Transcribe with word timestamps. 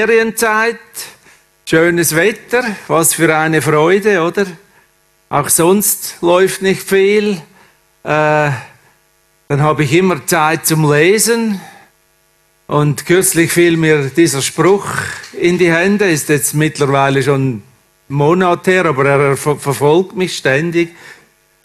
Ferienzeit, 0.00 0.78
schönes 1.68 2.16
Wetter, 2.16 2.64
was 2.88 3.12
für 3.12 3.36
eine 3.36 3.60
Freude, 3.60 4.22
oder? 4.22 4.46
Auch 5.28 5.50
sonst 5.50 6.16
läuft 6.22 6.62
nicht 6.62 6.82
viel. 6.82 7.32
Äh, 7.32 7.36
dann 8.04 9.60
habe 9.60 9.84
ich 9.84 9.92
immer 9.92 10.24
Zeit 10.24 10.64
zum 10.64 10.90
Lesen. 10.90 11.60
Und 12.66 13.04
kürzlich 13.04 13.52
fiel 13.52 13.76
mir 13.76 14.04
dieser 14.04 14.40
Spruch 14.40 14.86
in 15.38 15.58
die 15.58 15.70
Hände, 15.70 16.10
ist 16.10 16.30
jetzt 16.30 16.54
mittlerweile 16.54 17.22
schon 17.22 17.62
Monat 18.08 18.68
her, 18.68 18.86
aber 18.86 19.04
er 19.04 19.36
ver 19.36 19.56
verfolgt 19.56 20.16
mich 20.16 20.34
ständig. 20.34 20.94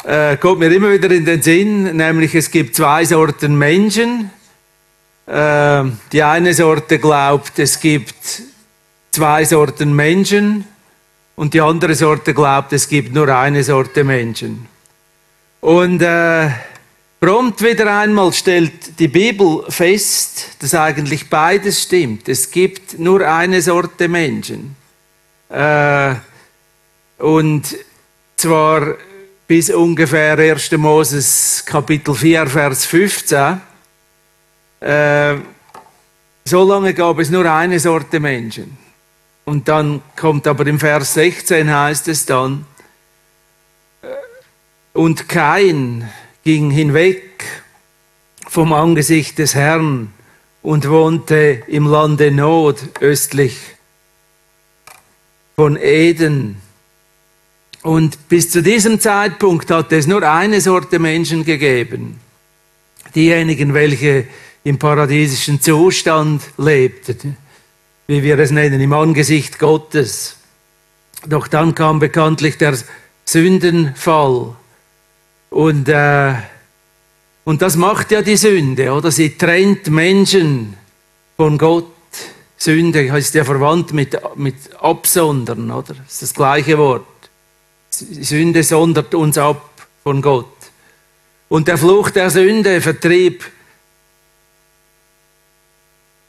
Äh, 0.03 0.35
kommt 0.35 0.59
mir 0.59 0.73
immer 0.73 0.91
wieder 0.91 1.09
in 1.09 1.23
den 1.23 1.41
Sinn, 1.41 1.95
nämlich 1.95 2.35
es 2.35 2.51
gibt 2.51 2.75
zwei 2.75 3.05
Sorten 3.05 3.57
Menschen. 3.57 4.29
Äh, 5.27 5.83
die 6.11 6.21
eine 6.23 6.53
Sorte 6.53 6.99
glaubt, 6.99 7.57
es 7.57 7.79
gibt 7.79 8.43
zwei 9.11 9.43
Sorten 9.45 9.95
Menschen 9.95 10.65
und 11.35 11.53
die 11.53 11.61
andere 11.61 11.95
Sorte 11.95 12.33
glaubt, 12.33 12.73
es 12.73 12.87
gibt 12.87 13.13
nur 13.13 13.27
eine 13.29 13.63
Sorte 13.63 14.03
Menschen. 14.03 14.67
Und 15.61 16.01
äh, 16.01 16.49
Prompt 17.19 17.63
wieder 17.63 17.97
einmal 17.97 18.31
stellt 18.33 18.99
die 18.99 19.07
Bibel 19.07 19.63
fest, 19.69 20.57
dass 20.59 20.75
eigentlich 20.75 21.27
beides 21.27 21.81
stimmt. 21.81 22.29
Es 22.29 22.51
gibt 22.51 22.99
nur 22.99 23.27
eine 23.27 23.63
Sorte 23.63 24.07
Menschen. 24.07 24.75
Äh, 25.49 26.13
und 27.17 27.63
zwar 28.35 28.95
bis 29.47 29.71
ungefähr 29.71 30.37
1. 30.37 30.73
Moses 30.73 31.63
Kapitel 31.65 32.13
4, 32.13 32.45
Vers 32.45 32.85
15. 32.85 33.61
Äh, 34.85 35.37
so 36.43 36.63
lange 36.63 36.93
gab 36.93 37.17
es 37.17 37.31
nur 37.31 37.51
eine 37.51 37.79
Sorte 37.79 38.19
Menschen. 38.19 38.77
Und 39.43 39.67
dann 39.67 40.03
kommt 40.15 40.45
aber 40.45 40.67
im 40.67 40.79
Vers 40.79 41.15
16 41.15 41.73
heißt 41.73 42.07
es 42.07 42.27
dann, 42.27 42.67
äh, 44.03 44.07
und 44.93 45.27
kein 45.27 46.07
ging 46.43 46.69
hinweg 46.69 47.43
vom 48.47 48.73
Angesicht 48.73 49.39
des 49.39 49.55
Herrn 49.55 50.13
und 50.61 50.87
wohnte 50.87 51.63
im 51.65 51.87
Lande 51.87 52.29
Not 52.29 52.77
östlich 53.01 53.57
von 55.55 55.77
Eden. 55.77 56.61
Und 57.81 58.29
bis 58.29 58.51
zu 58.51 58.61
diesem 58.61 58.99
Zeitpunkt 58.99 59.71
hat 59.71 59.91
es 59.91 60.05
nur 60.05 60.21
eine 60.21 60.61
Sorte 60.61 60.99
Menschen 60.99 61.43
gegeben. 61.43 62.19
Diejenigen, 63.15 63.73
welche 63.73 64.27
im 64.65 64.79
paradiesischen 64.79 65.61
Zustand 65.61 66.41
lebten, 66.57 67.37
wie 68.07 68.23
wir 68.23 68.37
es 68.39 68.49
nennen, 68.49 68.81
im 68.81 68.93
Angesicht 68.93 69.59
Gottes. 69.59 70.37
Doch 71.27 71.47
dann 71.47 71.75
kam 71.75 71.99
bekanntlich 71.99 72.57
der 72.57 72.75
Sündenfall. 73.25 74.55
Und, 75.51 75.87
äh, 75.87 76.33
und 77.43 77.61
das 77.61 77.75
macht 77.77 78.11
ja 78.11 78.23
die 78.23 78.37
Sünde, 78.37 78.91
oder? 78.91 79.11
Sie 79.11 79.37
trennt 79.37 79.87
Menschen 79.87 80.75
von 81.37 81.59
Gott. 81.59 81.85
Sünde 82.57 83.05
ist 83.05 83.35
ja 83.35 83.43
verwandt 83.43 83.93
mit, 83.93 84.19
mit 84.35 84.55
absondern, 84.79 85.69
oder? 85.69 85.93
Das 85.93 86.13
ist 86.13 86.21
das 86.23 86.33
gleiche 86.33 86.75
Wort. 86.79 87.05
Sünde 87.91 88.63
sondert 88.63 89.13
uns 89.13 89.37
ab 89.37 89.87
von 90.01 90.23
Gott. 90.23 90.47
Und 91.49 91.67
der 91.67 91.77
Fluch 91.77 92.09
der 92.09 92.31
Sünde 92.31 92.81
vertrieb 92.81 93.45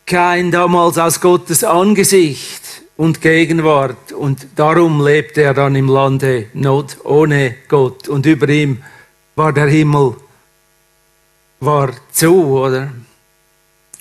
kein 0.06 0.52
damals 0.52 0.98
aus 0.98 1.20
Gottes 1.20 1.64
Angesicht 1.64 2.62
und 2.96 3.20
Gegenwart. 3.20 4.12
Und 4.12 4.46
darum 4.54 5.04
lebte 5.04 5.42
er 5.42 5.54
dann 5.54 5.74
im 5.74 5.88
Lande 5.88 6.46
Not 6.54 6.98
ohne 7.04 7.56
Gott. 7.68 8.08
Und 8.08 8.24
über 8.24 8.48
ihm 8.48 8.82
war 9.34 9.52
der 9.52 9.66
Himmel 9.66 10.14
war 11.58 11.90
zu, 12.12 12.44
oder? 12.44 12.92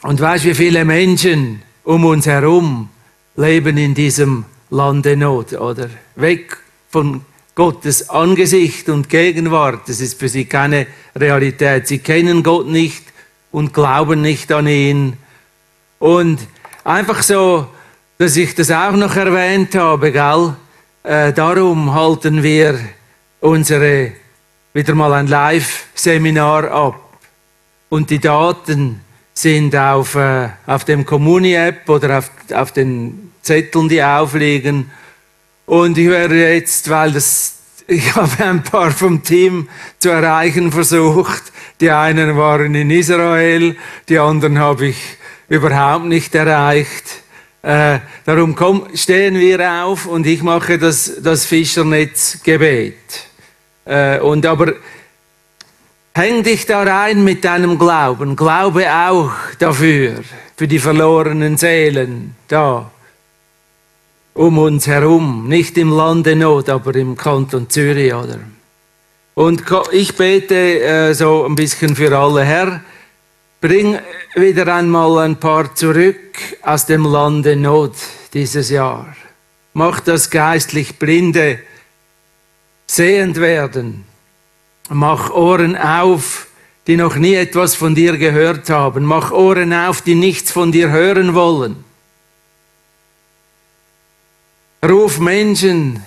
Und 0.03 0.21
weißt 0.21 0.45
du, 0.45 0.49
wie 0.49 0.55
viele 0.55 0.85
Menschen 0.85 1.61
um 1.83 2.05
uns 2.05 2.27
herum 2.27 2.89
leben 3.35 3.77
in 3.77 3.95
diesem 3.95 4.45
Lande 4.69 5.17
Not, 5.17 5.53
oder? 5.53 5.89
Weg 6.15 6.57
von 6.89 7.21
Gottes 7.55 8.09
Angesicht 8.09 8.89
und 8.89 9.09
Gegenwart. 9.09 9.87
Das 9.87 10.01
ist 10.01 10.19
für 10.19 10.29
sie 10.29 10.45
keine 10.45 10.87
Realität. 11.15 11.87
Sie 11.87 11.99
kennen 11.99 12.43
Gott 12.43 12.67
nicht 12.67 13.03
und 13.51 13.73
glauben 13.73 14.21
nicht 14.21 14.51
an 14.51 14.67
ihn. 14.67 15.17
Und 15.99 16.39
einfach 16.83 17.23
so, 17.23 17.67
dass 18.17 18.35
ich 18.37 18.55
das 18.55 18.71
auch 18.71 18.93
noch 18.93 19.15
erwähnt 19.15 19.75
habe, 19.75 20.11
gell? 20.11 20.55
Äh, 21.03 21.33
darum 21.33 21.93
halten 21.93 22.41
wir 22.41 22.79
unsere 23.39 24.13
wieder 24.73 24.95
mal 24.95 25.13
ein 25.13 25.27
Live-Seminar 25.27 26.71
ab. 26.71 27.19
Und 27.89 28.09
die 28.09 28.19
Daten 28.19 29.01
sind 29.33 29.75
auf, 29.75 30.15
äh, 30.15 30.49
auf 30.65 30.83
dem 30.85 31.05
Comuni-App 31.05 31.87
oder 31.89 32.17
auf, 32.17 32.31
auf 32.53 32.71
den 32.71 33.31
Zetteln, 33.41 33.87
die 33.87 34.03
aufliegen. 34.03 34.91
Und 35.65 35.97
ich 35.97 36.09
werde 36.09 36.53
jetzt, 36.53 36.89
weil 36.89 37.11
das, 37.11 37.57
ich 37.87 38.15
habe 38.15 38.43
ein 38.43 38.63
paar 38.63 38.91
vom 38.91 39.23
Team 39.23 39.69
zu 39.99 40.09
erreichen 40.09 40.71
versucht. 40.71 41.53
Die 41.79 41.91
einen 41.91 42.35
waren 42.37 42.73
in 42.75 42.89
Israel, 42.89 43.75
die 44.09 44.19
anderen 44.19 44.59
habe 44.59 44.87
ich 44.87 44.97
überhaupt 45.49 46.05
nicht 46.05 46.33
erreicht. 46.35 47.23
Äh, 47.61 47.99
darum 48.25 48.55
komm, 48.55 48.87
stehen 48.93 49.39
wir 49.39 49.83
auf 49.83 50.05
und 50.05 50.27
ich 50.27 50.43
mache 50.43 50.77
das, 50.77 51.21
das 51.21 51.45
Fischernetz-Gebet. 51.45 52.95
Äh, 53.85 54.19
und 54.19 54.45
aber 54.45 54.73
häng 56.13 56.43
dich 56.43 56.65
da 56.65 56.83
rein 56.83 57.23
mit 57.23 57.43
deinem 57.43 57.77
Glauben. 57.77 58.35
Glaube 58.35 58.85
auch 58.91 59.31
dafür, 59.59 60.23
für 60.55 60.67
die 60.67 60.79
verlorenen 60.79 61.57
Seelen 61.57 62.35
da 62.47 62.91
um 64.33 64.57
uns 64.59 64.85
herum. 64.85 65.47
Nicht 65.47 65.77
im 65.77 65.91
Lande 65.91 66.35
Not, 66.35 66.69
aber 66.69 66.95
im 66.95 67.17
Kanton 67.17 67.69
Zürich, 67.69 68.13
oder? 68.13 68.39
Und 69.33 69.63
ich 69.91 70.15
bete 70.15 70.81
äh, 70.81 71.13
so 71.13 71.45
ein 71.45 71.55
bisschen 71.55 71.95
für 71.95 72.17
alle. 72.17 72.43
Herr, 72.43 72.81
bring 73.59 73.99
wieder 74.35 74.73
einmal 74.75 75.19
ein 75.19 75.39
paar 75.39 75.73
zurück 75.75 76.37
aus 76.61 76.85
dem 76.85 77.05
Lande 77.05 77.55
Not 77.55 77.95
dieses 78.33 78.69
Jahr. 78.69 79.15
Mach 79.73 80.01
das 80.01 80.29
geistlich 80.29 80.99
Blinde 80.99 81.59
sehend 82.85 83.39
werden. 83.39 84.03
Mach 84.89 85.31
Ohren 85.31 85.77
auf, 85.77 86.47
die 86.85 86.97
noch 86.97 87.15
nie 87.15 87.35
etwas 87.35 87.75
von 87.75 87.95
dir 87.95 88.17
gehört 88.17 88.69
haben. 88.69 89.05
Mach 89.05 89.31
Ohren 89.31 89.73
auf, 89.73 90.01
die 90.01 90.15
nichts 90.15 90.51
von 90.51 90.71
dir 90.71 90.91
hören 90.91 91.33
wollen. 91.33 91.83
Ruf 94.87 95.19
Menschen 95.19 96.03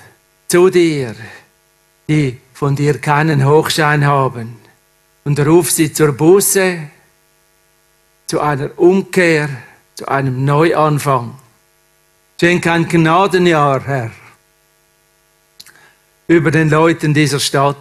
zu 0.46 0.70
dir, 0.70 1.16
die 2.08 2.38
von 2.54 2.76
dir 2.76 2.98
keinen 2.98 3.44
Hochschein 3.44 4.06
haben. 4.06 4.56
Und 5.24 5.40
ruf 5.40 5.70
sie 5.70 5.92
zur 5.92 6.12
Buße, 6.12 6.78
zu 8.28 8.40
einer 8.40 8.70
Umkehr, 8.78 9.48
zu 9.96 10.06
einem 10.06 10.44
Neuanfang. 10.44 11.34
Schenk 12.40 12.68
ein 12.68 12.86
Gnadenjahr, 12.86 13.84
Herr 13.84 14.12
über 16.28 16.50
den 16.50 16.68
Leuten 16.68 17.14
dieser 17.14 17.40
Stadt. 17.40 17.76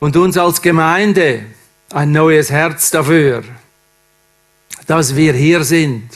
Und 0.00 0.16
uns 0.16 0.36
als 0.38 0.62
Gemeinde 0.62 1.44
ein 1.92 2.12
neues 2.12 2.50
Herz 2.50 2.90
dafür, 2.90 3.44
dass 4.86 5.14
wir 5.14 5.34
hier 5.34 5.64
sind, 5.64 6.08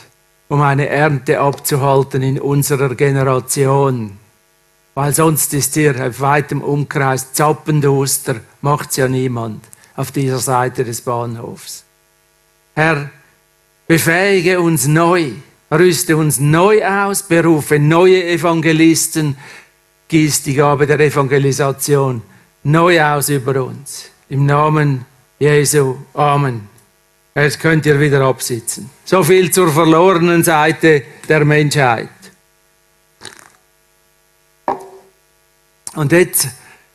um 0.49 0.63
eine 0.63 0.89
Ernte 0.89 1.41
abzuhalten 1.41 2.23
in 2.23 2.41
unserer 2.41 2.95
Generation. 2.95 4.19
Weil 4.95 5.15
sonst 5.15 5.53
ist 5.55 5.75
hier 5.75 6.07
auf 6.07 6.21
weitem 6.21 6.63
Umkreis 6.63 7.33
Zappenduster, 7.33 8.37
macht's 8.61 8.97
ja 8.97 9.09
niemand 9.09 9.65
auf 9.95 10.11
dieser 10.11 10.39
Seite 10.39 10.85
des 10.85 11.03
Bahnhofs. 11.03 11.85
Herr, 12.75 13.11
befähige 13.87 14.61
uns 14.61 14.87
neu, 14.87 15.33
rüste 15.71 16.17
uns 16.17 16.41
neu 16.41 16.85
aus, 16.85 17.23
berufe 17.23 17.79
neue 17.79 18.25
Evangelisten, 18.25 19.37
gießt 20.09 20.47
die 20.47 20.55
Gabe 20.55 20.87
der 20.87 21.01
Evangelisation 21.01 22.23
neu 22.65 23.03
aus 23.03 23.29
über 23.29 23.65
uns. 23.65 24.11
Im 24.29 24.47
Namen 24.47 25.05
Jesu. 25.39 25.97
Amen. 26.15 26.69
Jetzt 27.35 27.61
könnt 27.61 27.87
ihr 27.87 27.99
wieder 27.99 28.21
absitzen. 28.23 28.91
So 29.05 29.23
viel 29.23 29.51
zur 29.51 29.73
verlorenen 29.73 30.45
Seite 30.45 31.03
der 31.29 31.45
Menschheit. 31.45 32.09
Und 35.95 36.13
jetzt 36.13 36.49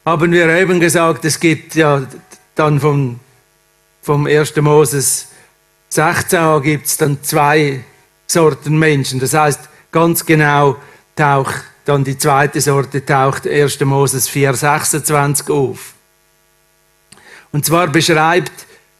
haben 0.06 0.32
wir 0.32 0.48
eben 0.50 0.80
gesagt, 0.80 1.26
es 1.26 1.40
gibt 1.40 1.76
ja 1.76 2.08
dann 2.56 2.80
vom, 2.80 3.20
vom 4.02 4.26
1. 4.26 4.56
Moses 4.58 5.28
16 5.90 6.62
gibt 6.62 6.86
es 6.86 6.98
dann 6.98 7.24
zwei 7.24 7.84
Sorten 8.28 8.78
Menschen. 8.78 9.20
Das 9.20 9.34
heißt, 9.34 9.62
ganz 9.92 10.26
genau 10.26 10.78
taucht 11.16 11.64
dann 11.88 12.04
die 12.04 12.18
zweite 12.18 12.60
Sorte 12.60 13.06
taucht 13.06 13.48
1. 13.48 13.80
Moses 13.82 14.30
4,26 14.30 15.50
auf. 15.50 15.94
Und 17.54 17.66
zwar 17.66 17.88
beschreibt 17.88 18.52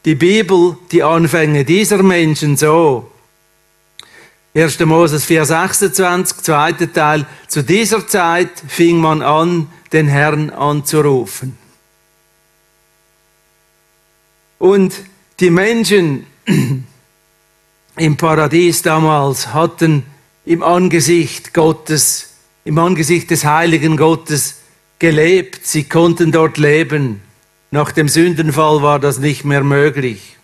die 0.06 0.16
Bibel 0.16 0.78
die 0.90 1.04
Anfänge 1.04 1.66
dieser 1.66 2.02
Menschen 2.02 2.56
so. 2.56 3.12
1. 4.56 4.80
Moses 4.80 5.28
4,26, 5.28 6.44
zweiter 6.44 6.92
Teil. 6.92 7.26
Zu 7.50 7.62
dieser 7.62 8.08
Zeit 8.08 8.52
fing 8.68 9.02
man 9.02 9.22
an, 9.22 9.68
den 9.92 10.08
Herrn 10.08 10.50
anzurufen. 10.50 11.58
Und 14.60 14.94
die 15.42 15.52
Menschen 15.52 16.26
im 17.98 18.18
Paradies 18.18 18.82
damals 18.82 19.54
hatten 19.54 20.04
im 20.46 20.64
Angesicht 20.64 21.54
Gottes, 21.54 22.34
im 22.64 22.78
Angesicht 22.80 23.30
des 23.32 23.44
heiligen 23.44 23.98
Gottes 23.98 24.60
gelebt. 25.00 25.66
Sie 25.66 25.84
konnten 25.84 26.32
dort 26.32 26.58
leben. 26.58 27.22
Nach 27.72 27.92
dem 27.92 28.08
Sündenfall 28.08 28.82
war 28.82 29.00
das 29.00 29.20
nicht 29.20 29.44
mehr 29.44 29.64
möglich. 29.64 30.38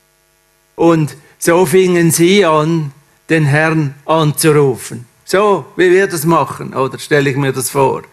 Und 0.75 1.15
so 1.39 1.65
fingen 1.65 2.11
sie 2.11 2.45
an, 2.45 2.91
den 3.29 3.45
Herrn 3.45 3.95
anzurufen. 4.05 5.05
So, 5.23 5.65
wie 5.77 5.89
wir 5.89 6.07
das 6.07 6.25
machen, 6.25 6.73
oder 6.73 6.99
stelle 6.99 7.29
ich 7.29 7.37
mir 7.37 7.53
das 7.53 7.69
vor. 7.69 8.03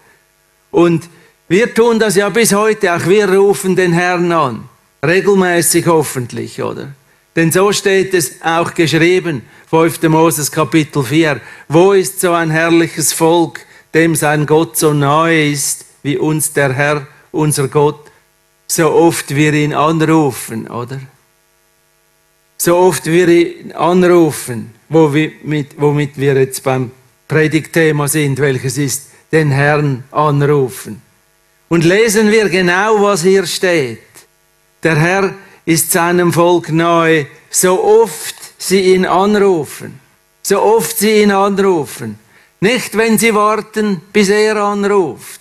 Und 0.70 1.08
wir 1.48 1.74
tun 1.74 1.98
das 1.98 2.14
ja 2.14 2.28
bis 2.28 2.54
heute, 2.54 2.94
auch 2.94 3.06
wir 3.06 3.28
rufen 3.28 3.74
den 3.74 3.92
Herrn 3.92 4.30
an. 4.30 4.68
Regelmäßig 5.04 5.86
hoffentlich, 5.86 6.62
oder? 6.62 6.92
Denn 7.36 7.52
so 7.52 7.72
steht 7.72 8.12
es 8.14 8.42
auch 8.42 8.74
geschrieben, 8.74 9.42
5. 9.70 10.02
Moses 10.04 10.50
Kapitel 10.50 11.04
4. 11.04 11.40
Wo 11.68 11.92
ist 11.92 12.20
so 12.20 12.32
ein 12.32 12.50
herrliches 12.50 13.12
Volk, 13.12 13.60
dem 13.94 14.16
sein 14.16 14.46
Gott 14.46 14.76
so 14.76 14.92
nahe 14.92 15.50
ist, 15.50 15.84
wie 16.02 16.18
uns 16.18 16.52
der 16.52 16.72
Herr, 16.72 17.06
unser 17.30 17.68
Gott, 17.68 18.10
so 18.66 18.90
oft 18.90 19.34
wir 19.34 19.52
ihn 19.52 19.74
anrufen, 19.74 20.66
oder? 20.68 21.00
So 22.56 22.76
oft 22.76 23.06
wir 23.06 23.28
ihn 23.28 23.72
anrufen, 23.72 24.74
womit, 24.88 26.16
wir 26.16 26.34
jetzt 26.34 26.62
beim 26.62 26.90
Predigtthema 27.28 28.08
sind, 28.08 28.38
welches 28.38 28.76
ist 28.76 29.10
den 29.32 29.50
Herrn 29.50 30.04
anrufen. 30.10 31.00
Und 31.68 31.84
lesen 31.84 32.30
wir 32.30 32.48
genau, 32.48 33.02
was 33.02 33.22
hier 33.22 33.46
steht. 33.46 34.00
Der 34.82 34.96
Herr 34.96 35.34
ist 35.64 35.92
seinem 35.92 36.32
Volk 36.32 36.70
nahe, 36.70 37.26
so 37.50 37.82
oft 37.82 38.36
sie 38.58 38.94
ihn 38.94 39.06
anrufen. 39.06 40.00
So 40.42 40.62
oft 40.62 40.98
sie 40.98 41.22
ihn 41.22 41.30
anrufen. 41.30 42.18
Nicht, 42.60 42.96
wenn 42.96 43.18
sie 43.18 43.34
warten, 43.34 44.02
bis 44.12 44.28
er 44.28 44.56
anruft. 44.56 45.40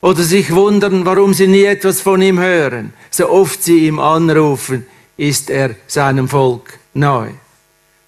Oder 0.00 0.22
sich 0.22 0.52
wundern, 0.52 1.04
warum 1.04 1.34
sie 1.34 1.46
nie 1.46 1.64
etwas 1.64 2.00
von 2.00 2.22
ihm 2.22 2.38
hören. 2.38 2.92
So 3.10 3.28
oft 3.28 3.62
sie 3.62 3.86
ihm 3.86 3.98
anrufen, 3.98 4.86
ist 5.16 5.50
er 5.50 5.74
seinem 5.86 6.28
Volk 6.28 6.78
nahe. 6.94 7.34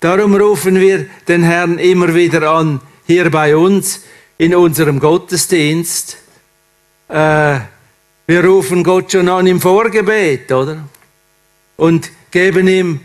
Darum 0.00 0.34
rufen 0.34 0.80
wir 0.80 1.06
den 1.28 1.42
Herrn 1.42 1.78
immer 1.78 2.14
wieder 2.14 2.50
an, 2.50 2.80
hier 3.06 3.30
bei 3.30 3.54
uns, 3.54 4.02
in 4.38 4.54
unserem 4.54 4.98
Gottesdienst. 4.98 6.16
Äh, 7.08 7.60
wir 8.26 8.44
rufen 8.44 8.82
Gott 8.82 9.12
schon 9.12 9.28
an 9.28 9.46
im 9.46 9.60
Vorgebet, 9.60 10.50
oder? 10.50 10.88
Und 11.82 12.12
geben 12.30 12.68
ihm 12.68 13.00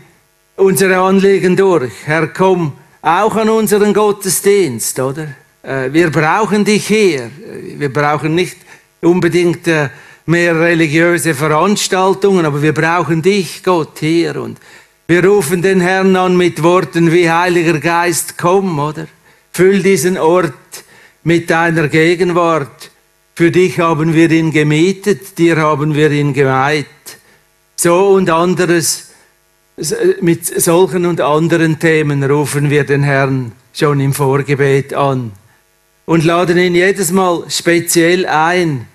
unsere 0.54 0.98
Anliegen 0.98 1.56
durch. 1.56 1.90
Herr, 2.04 2.28
komm 2.28 2.74
auch 3.02 3.34
an 3.34 3.48
unseren 3.48 3.92
Gottesdienst, 3.92 5.00
oder? 5.00 5.34
Äh, 5.64 5.92
wir 5.92 6.12
brauchen 6.12 6.64
dich 6.64 6.86
hier. 6.86 7.28
Wir 7.76 7.92
brauchen 7.92 8.36
nicht 8.36 8.56
unbedingt 9.00 9.66
äh, 9.66 9.88
mehr 10.26 10.54
religiöse 10.60 11.34
Veranstaltungen, 11.34 12.46
aber 12.46 12.62
wir 12.62 12.72
brauchen 12.72 13.20
dich, 13.20 13.64
Gott, 13.64 13.98
hier. 13.98 14.40
Und 14.40 14.58
wir 15.08 15.24
rufen 15.24 15.60
den 15.60 15.80
Herrn 15.80 16.14
an 16.14 16.36
mit 16.36 16.62
Worten 16.62 17.10
wie 17.10 17.28
Heiliger 17.28 17.80
Geist, 17.80 18.38
komm, 18.38 18.78
oder? 18.78 19.08
Füll 19.50 19.82
diesen 19.82 20.16
Ort 20.16 20.54
mit 21.24 21.50
deiner 21.50 21.88
Gegenwart. 21.88 22.92
Für 23.34 23.50
dich 23.50 23.80
haben 23.80 24.14
wir 24.14 24.30
ihn 24.30 24.52
gemietet, 24.52 25.36
dir 25.36 25.56
haben 25.56 25.96
wir 25.96 26.12
ihn 26.12 26.32
geweiht. 26.32 26.86
So 27.80 28.08
und 28.08 28.28
anderes, 28.28 29.10
mit 30.20 30.44
solchen 30.44 31.06
und 31.06 31.20
anderen 31.20 31.78
Themen 31.78 32.24
rufen 32.24 32.70
wir 32.70 32.82
den 32.82 33.04
Herrn 33.04 33.52
schon 33.72 34.00
im 34.00 34.12
Vorgebet 34.12 34.94
an 34.94 35.30
und 36.04 36.24
laden 36.24 36.58
ihn 36.58 36.74
jedes 36.74 37.12
Mal 37.12 37.44
speziell 37.48 38.26
ein, 38.26 38.88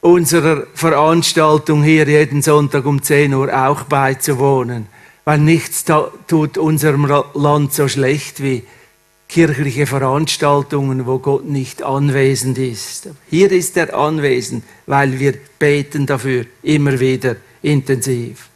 unserer 0.00 0.66
Veranstaltung 0.72 1.82
hier 1.82 2.08
jeden 2.08 2.40
Sonntag 2.40 2.86
um 2.86 3.02
10 3.02 3.34
Uhr 3.34 3.52
auch 3.52 3.82
beizuwohnen, 3.82 4.86
weil 5.26 5.38
nichts 5.38 5.84
tut 6.26 6.56
unserem 6.56 7.06
Land 7.34 7.74
so 7.74 7.86
schlecht 7.86 8.42
wie 8.42 8.62
kirchliche 9.28 9.84
Veranstaltungen, 9.84 11.04
wo 11.04 11.18
Gott 11.18 11.44
nicht 11.44 11.82
anwesend 11.82 12.56
ist. 12.56 13.10
Hier 13.28 13.52
ist 13.52 13.76
er 13.76 13.94
anwesend, 13.94 14.64
weil 14.86 15.20
wir 15.20 15.34
beten 15.58 16.06
dafür 16.06 16.46
immer 16.62 16.98
wieder 16.98 17.36
intensiv. 17.62 18.48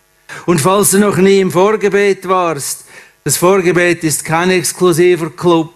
Und 0.44 0.61
falls 0.61 0.91
du 0.91 0.99
noch 0.99 1.17
nie 1.17 1.41
im 1.41 1.50
Vorgebet 1.50 2.29
warst, 2.29 2.85
das 3.25 3.37
Vorgebet 3.37 4.05
ist 4.05 4.25
kein 4.25 4.50
exklusiver 4.50 5.31
Club, 5.31 5.73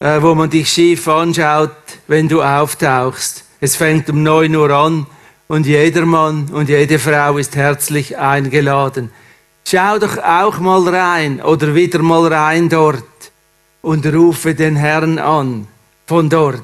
äh, 0.00 0.20
wo 0.22 0.34
man 0.34 0.50
dich 0.50 0.68
schief 0.68 1.06
anschaut, 1.08 1.70
wenn 2.06 2.28
du 2.28 2.42
auftauchst. 2.42 3.44
Es 3.60 3.76
fängt 3.76 4.08
um 4.10 4.22
9 4.22 4.54
Uhr 4.56 4.70
an 4.70 5.06
und 5.48 5.66
jeder 5.66 6.06
Mann 6.06 6.48
und 6.52 6.68
jede 6.68 6.98
Frau 6.98 7.36
ist 7.36 7.56
herzlich 7.56 8.16
eingeladen. 8.16 9.10
Schau 9.64 9.98
doch 9.98 10.18
auch 10.18 10.58
mal 10.58 10.88
rein 10.88 11.40
oder 11.42 11.74
wieder 11.74 12.00
mal 12.00 12.26
rein 12.26 12.68
dort 12.68 13.04
und 13.82 14.06
rufe 14.06 14.54
den 14.54 14.76
Herrn 14.76 15.18
an 15.18 15.68
von 16.06 16.28
dort, 16.28 16.62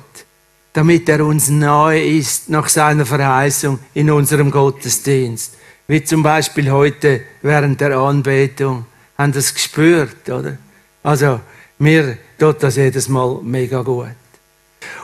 damit 0.72 1.08
er 1.08 1.24
uns 1.24 1.48
nahe 1.48 2.02
ist 2.02 2.48
nach 2.48 2.68
seiner 2.68 3.06
Verheißung 3.06 3.78
in 3.94 4.10
unserem 4.10 4.50
Gottesdienst. 4.50 5.57
Wie 5.88 6.04
zum 6.04 6.22
Beispiel 6.22 6.70
heute 6.70 7.22
während 7.40 7.80
der 7.80 7.96
Anbetung. 7.96 8.84
Haben 9.16 9.32
das 9.32 9.54
gespürt, 9.54 10.28
oder? 10.28 10.58
Also, 11.02 11.40
mir 11.78 12.18
tut 12.38 12.62
das 12.62 12.76
jedes 12.76 13.08
Mal 13.08 13.40
mega 13.42 13.80
gut. 13.80 14.08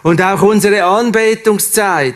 Und 0.03 0.21
auch 0.21 0.43
unsere 0.43 0.85
Anbetungszeit, 0.85 2.15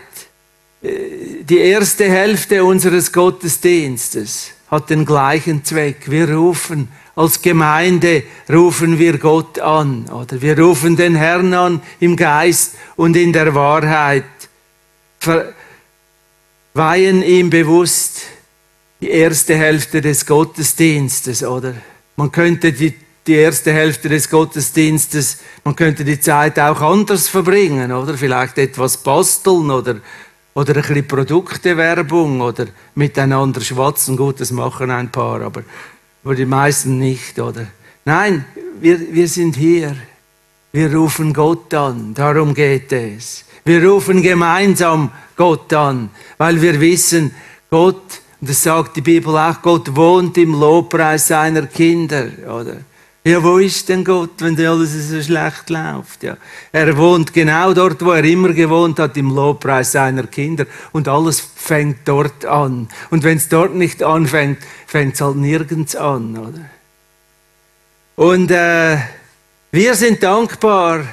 äh, 0.83 1.43
die 1.43 1.59
erste 1.59 2.11
Hälfte 2.11 2.63
unseres 2.63 3.11
Gottesdienstes, 3.11 4.51
hat 4.71 4.91
den 4.91 5.07
gleichen 5.07 5.65
Zweck. 5.65 6.11
Wir 6.11 6.31
rufen 6.31 6.89
als 7.17 7.43
Gemeinde 7.43 8.23
rufen 8.49 9.01
wir 9.01 9.19
Gott 9.19 9.59
an 9.59 10.09
oder 10.09 10.41
wir 10.41 10.57
rufen 10.57 10.95
den 10.95 11.17
Herrn 11.17 11.53
an 11.53 11.83
im 11.99 12.15
Geist 12.15 12.77
und 12.95 13.17
in 13.17 13.33
der 13.33 13.57
Wahrheit. 13.57 14.23
Weihen 16.75 17.23
ihm 17.23 17.51
bewusst 17.51 18.23
die 19.01 19.11
erste 19.11 19.57
Hälfte 19.57 20.01
des 20.01 20.27
Gottesdienstes 20.27 21.43
oder 21.43 21.75
man 22.17 22.33
könnte 22.33 22.73
die, 22.73 22.95
die 23.27 23.35
erste 23.35 23.73
Hälfte 23.73 24.09
des 24.09 24.29
Gottesdienstes, 24.29 25.39
man 25.65 25.77
könnte 25.77 26.05
die 26.05 26.19
Zeit 26.19 26.59
auch 26.59 26.81
anders 26.81 27.29
verbringen 27.29 27.93
oder 27.93 28.17
vielleicht 28.17 28.59
etwas 28.59 28.97
basteln 28.97 29.71
oder 29.71 29.97
oder 30.55 30.75
ein 30.75 30.83
bisschen 30.83 31.07
Produktewerbung 31.07 32.41
oder 32.41 32.67
miteinander 32.97 33.61
schwatzen. 33.61 34.17
Gut, 34.17 34.41
das 34.41 34.51
machen 34.51 34.91
ein 34.91 35.09
paar, 35.09 35.41
aber 35.43 35.63
aber 36.25 36.35
die 36.35 36.47
meisten 36.47 36.99
nicht, 36.99 37.39
oder? 37.39 37.67
Nein, 38.05 38.45
wir, 38.81 39.15
wir 39.15 39.29
sind 39.29 39.57
hier. 39.57 39.97
Wir 40.73 40.95
rufen 40.95 41.33
Gott 41.33 41.73
an, 41.73 42.13
darum 42.13 42.53
geht 42.55 42.93
es. 42.93 43.45
Wir 43.65 43.83
rufen 43.89 44.23
gemeinsam 44.23 45.11
Gott 45.37 45.73
an, 45.73 46.11
weil 46.37 46.61
wir 46.61 46.79
wissen, 46.81 47.35
Gott, 47.71 48.21
und 48.41 48.51
das 48.51 48.63
sagt 48.63 48.97
die 48.97 49.01
Bibel 49.01 49.37
auch, 49.37 49.61
Gott 49.63 49.95
wohnt 49.95 50.39
im 50.39 50.53
Lobpreis 50.53 51.27
seiner 51.27 51.67
Kinder, 51.67 52.27
oder? 52.47 52.77
Ja, 53.25 53.43
wo 53.43 53.59
ist 53.59 53.89
denn 53.89 54.05
Gott, 54.05 54.31
wenn 54.39 54.59
alles 54.65 55.11
so 55.11 55.21
schlecht 55.21 55.69
läuft? 55.69 56.23
Ja. 56.23 56.37
Er 56.73 56.97
wohnt 56.97 57.33
genau 57.33 57.75
dort, 57.75 58.03
wo 58.03 58.13
er 58.13 58.25
immer 58.25 58.55
gewohnt 58.55 58.99
hat, 58.99 59.17
im 59.17 59.35
Lobpreis 59.35 59.93
seiner 59.93 60.23
Kinder. 60.29 60.65
Und 60.93 61.09
alles 61.09 61.41
fängt 61.41 61.99
dort 62.07 62.47
an. 62.47 62.89
Und 63.11 63.25
wenn 63.25 63.37
es 63.37 63.49
dort 63.49 63.75
nicht 63.75 64.03
anfängt, 64.03 64.59
fängt 64.87 65.15
es 65.15 65.21
halt 65.21 65.37
nirgends 65.37 65.95
an, 65.95 66.39
oder? 66.39 66.61
Und 68.17 68.51
äh, 68.51 68.97
wir 69.73 69.95
sind 69.95 70.23
dankbar 70.23 71.05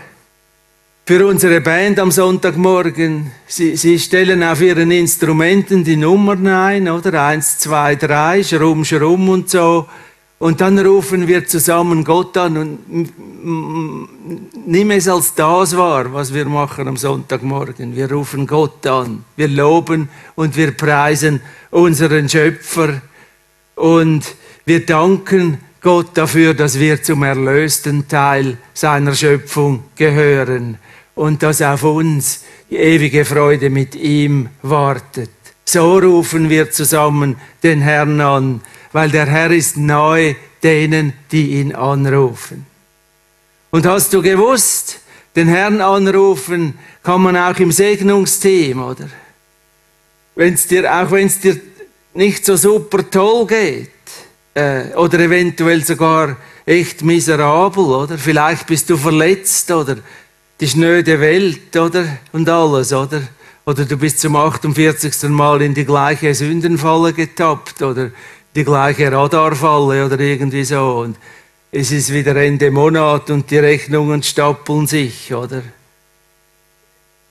für 1.08 1.28
unsere 1.28 1.62
Band 1.62 2.00
am 2.00 2.10
Sonntagmorgen. 2.10 3.32
Sie, 3.46 3.76
sie 3.76 4.00
stellen 4.00 4.42
auf 4.42 4.60
ihren 4.60 4.90
Instrumenten 4.90 5.84
die 5.84 5.98
Nummern 5.98 6.48
ein, 6.48 6.90
oder? 6.90 7.28
Eins, 7.28 7.60
zwei, 7.60 7.96
drei, 7.96 8.44
Schrumm, 8.44 8.84
Schrumm 8.84 9.30
und 9.30 9.48
so. 9.48 9.86
Und 10.40 10.62
dann 10.62 10.80
rufen 10.80 11.28
wir 11.28 11.46
zusammen 11.46 12.04
Gott 12.04 12.36
an 12.38 12.58
und 12.58 12.80
nimm 14.66 14.92
es 14.92 15.08
als 15.08 15.36
das 15.36 15.78
wahr, 15.78 16.12
was 16.12 16.34
wir 16.34 16.46
machen 16.46 16.88
am 16.88 16.98
Sonntagmorgen. 16.98 17.96
Wir 17.96 18.12
rufen 18.12 18.48
Gott 18.48 18.86
an, 18.88 19.24
wir 19.36 19.48
loben 19.48 20.10
und 20.34 20.58
wir 20.58 20.72
preisen 20.72 21.40
unseren 21.70 22.28
Schöpfer 22.28 23.02
und 23.76 24.24
wir 24.66 24.86
danken 24.86 25.60
Gott 25.86 26.18
dafür, 26.18 26.56
dass 26.56 26.80
wir 26.80 27.04
zum 27.04 27.22
erlösten 27.22 28.08
Teil 28.08 28.58
seiner 28.74 29.14
Schöpfung 29.14 29.84
gehören 29.96 30.80
und 31.14 31.44
dass 31.44 31.62
auf 31.62 31.84
uns 31.84 32.42
die 32.72 32.78
ewige 32.78 33.24
Freude 33.24 33.70
mit 33.70 33.94
ihm 33.94 34.50
wartet. 34.64 35.30
So 35.64 36.00
rufen 36.00 36.50
wir 36.50 36.72
zusammen 36.72 37.36
den 37.62 37.82
Herrn 37.82 38.20
an, 38.20 38.62
weil 38.94 39.12
der 39.12 39.28
Herr 39.28 39.52
ist 39.52 39.78
nahe 39.78 40.36
denen, 40.64 41.14
die 41.32 41.60
ihn 41.60 41.76
anrufen. 41.76 42.66
Und 43.70 43.86
hast 43.86 44.12
du 44.12 44.24
gewusst, 44.24 45.02
den 45.36 45.48
Herrn 45.48 45.82
anrufen 45.82 46.80
kann 47.04 47.22
man 47.22 47.38
auch 47.38 47.60
im 47.60 47.72
Segnungsteam, 47.72 48.82
oder? 48.82 49.08
Wenn's 50.34 50.66
dir, 50.66 50.92
auch 50.92 51.12
wenn 51.12 51.28
es 51.28 51.42
dir 51.42 51.62
nicht 52.16 52.44
so 52.44 52.56
super 52.56 53.08
toll 53.08 53.46
geht, 53.46 53.92
äh, 54.56 54.94
oder 54.96 55.20
eventuell 55.20 55.84
sogar 55.84 56.38
echt 56.66 57.04
miserabel, 57.04 57.84
oder? 57.84 58.18
Vielleicht 58.18 58.66
bist 58.66 58.90
du 58.90 58.98
verletzt, 58.98 59.70
oder 59.70 59.98
die 60.60 60.68
schnöde 60.68 61.20
Welt, 61.20 61.76
oder? 61.76 62.06
Und 62.32 62.50
alles, 62.50 62.92
oder? 62.94 63.22
Oder 63.66 63.86
du 63.86 63.98
bist 63.98 64.20
zum 64.20 64.36
48. 64.36 65.30
Mal 65.30 65.62
in 65.62 65.74
die 65.74 65.86
gleiche 65.86 66.34
Sündenfalle 66.34 67.14
getappt, 67.14 67.82
oder 67.82 68.12
die 68.56 68.64
gleiche 68.64 69.12
Radarfalle, 69.12 70.06
oder 70.06 70.20
irgendwie 70.20 70.64
so. 70.64 71.00
Und 71.00 71.18
es 71.72 71.92
ist 71.92 72.14
wieder 72.14 72.36
Ende 72.38 72.72
Monat 72.72 73.30
und 73.30 73.52
die 73.52 73.58
Rechnungen 73.58 74.24
stapeln 74.24 74.88
sich, 74.88 75.34
oder? 75.34 75.62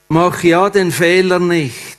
Mach 0.07 0.43
ja 0.43 0.69
den 0.69 0.91
Fehler 0.91 1.39
nicht, 1.39 1.97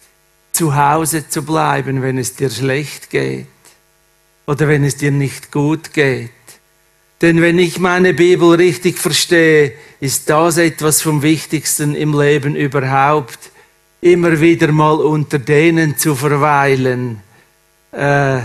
zu 0.52 0.76
Hause 0.76 1.28
zu 1.28 1.42
bleiben, 1.42 2.00
wenn 2.02 2.16
es 2.16 2.36
dir 2.36 2.48
schlecht 2.48 3.10
geht 3.10 3.46
oder 4.46 4.68
wenn 4.68 4.84
es 4.84 4.96
dir 4.96 5.10
nicht 5.10 5.50
gut 5.52 5.92
geht. 5.92 6.30
Denn 7.22 7.40
wenn 7.40 7.58
ich 7.58 7.78
meine 7.78 8.14
Bibel 8.14 8.54
richtig 8.54 8.98
verstehe, 8.98 9.72
ist 10.00 10.28
das 10.28 10.58
etwas 10.58 11.00
vom 11.00 11.22
Wichtigsten 11.22 11.94
im 11.94 12.18
Leben 12.18 12.54
überhaupt, 12.54 13.38
immer 14.00 14.40
wieder 14.40 14.70
mal 14.70 14.96
unter 14.96 15.38
denen 15.38 15.96
zu 15.96 16.14
verweilen, 16.14 17.20
äh, 17.92 18.40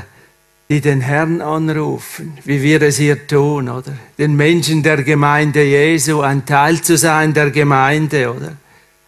die 0.69 0.79
den 0.79 1.01
Herrn 1.01 1.41
anrufen, 1.41 2.37
wie 2.45 2.61
wir 2.61 2.81
es 2.81 2.97
hier 2.97 3.27
tun, 3.27 3.67
oder? 3.67 3.93
Den 4.17 4.37
Menschen 4.37 4.81
der 4.81 5.03
Gemeinde 5.03 5.63
Jesu, 5.63 6.21
ein 6.21 6.45
Teil 6.45 6.81
zu 6.81 6.97
sein 6.97 7.33
der 7.33 7.51
Gemeinde, 7.51 8.33
oder? 8.33 8.55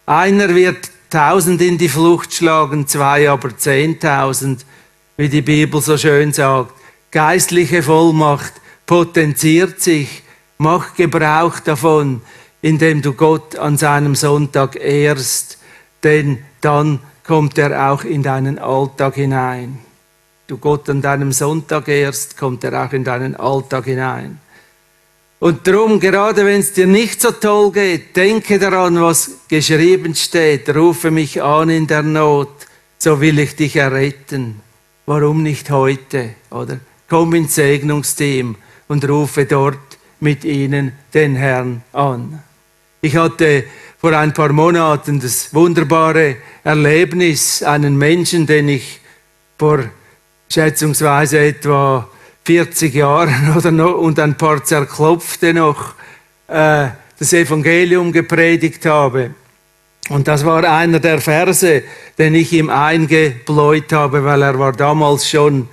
Einer 0.04 0.54
wird 0.54 0.90
tausend 1.08 1.62
in 1.62 1.78
die 1.78 1.88
Flucht 1.88 2.34
schlagen, 2.34 2.86
zwei 2.86 3.30
aber 3.30 3.56
zehntausend, 3.56 4.66
wie 5.16 5.30
die 5.30 5.40
Bibel 5.40 5.80
so 5.80 5.96
schön 5.96 6.34
sagt. 6.34 6.83
Geistliche 7.14 7.84
Vollmacht 7.84 8.54
potenziert 8.86 9.80
sich, 9.80 10.24
mach 10.58 10.96
Gebrauch 10.96 11.60
davon, 11.60 12.22
indem 12.60 13.02
du 13.02 13.12
Gott 13.12 13.54
an 13.54 13.78
seinem 13.78 14.16
Sonntag 14.16 14.74
ehrst, 14.74 15.58
denn 16.02 16.42
dann 16.60 16.98
kommt 17.24 17.56
er 17.56 17.92
auch 17.92 18.02
in 18.02 18.24
deinen 18.24 18.58
Alltag 18.58 19.14
hinein. 19.14 19.78
Du 20.48 20.58
Gott 20.58 20.90
an 20.90 21.02
deinem 21.02 21.30
Sonntag 21.30 21.86
ehrst, 21.86 22.36
kommt 22.36 22.64
er 22.64 22.84
auch 22.84 22.92
in 22.92 23.04
deinen 23.04 23.36
Alltag 23.36 23.84
hinein. 23.84 24.40
Und 25.38 25.68
darum, 25.68 26.00
gerade 26.00 26.44
wenn 26.44 26.58
es 26.58 26.72
dir 26.72 26.88
nicht 26.88 27.20
so 27.20 27.30
toll 27.30 27.70
geht, 27.70 28.16
denke 28.16 28.58
daran, 28.58 29.00
was 29.00 29.30
geschrieben 29.46 30.16
steht. 30.16 30.68
Rufe 30.74 31.12
mich 31.12 31.40
an 31.40 31.70
in 31.70 31.86
der 31.86 32.02
Not, 32.02 32.66
so 32.98 33.20
will 33.20 33.38
ich 33.38 33.54
dich 33.54 33.76
erretten. 33.76 34.60
Warum 35.06 35.44
nicht 35.44 35.70
heute, 35.70 36.30
oder? 36.50 36.80
Komm 37.08 37.34
ins 37.34 37.54
Segnungsteam 37.54 38.56
und 38.88 39.08
rufe 39.08 39.44
dort 39.44 39.78
mit 40.20 40.44
ihnen 40.44 40.92
den 41.12 41.36
Herrn 41.36 41.82
an. 41.92 42.42
Ich 43.00 43.16
hatte 43.16 43.64
vor 43.98 44.12
ein 44.12 44.32
paar 44.32 44.52
Monaten 44.52 45.20
das 45.20 45.52
wunderbare 45.52 46.36
Erlebnis, 46.62 47.62
einen 47.62 47.96
Menschen, 47.96 48.46
den 48.46 48.68
ich 48.68 49.00
vor 49.58 49.84
schätzungsweise 50.50 51.38
etwa 51.38 52.08
40 52.44 52.94
Jahren 52.94 53.54
oder 53.56 53.70
noch, 53.70 53.96
und 53.98 54.18
ein 54.18 54.36
paar 54.36 54.64
zerklopfte 54.64 55.54
noch 55.54 55.94
äh, 56.48 56.88
das 57.18 57.32
Evangelium 57.32 58.12
gepredigt 58.12 58.86
habe. 58.86 59.30
Und 60.10 60.28
das 60.28 60.44
war 60.44 60.64
einer 60.64 61.00
der 61.00 61.20
Verse, 61.20 61.82
den 62.18 62.34
ich 62.34 62.52
ihm 62.52 62.68
eingebläut 62.68 63.92
habe, 63.92 64.24
weil 64.24 64.42
er 64.42 64.58
war 64.58 64.72
damals 64.72 65.28
schon 65.28 65.68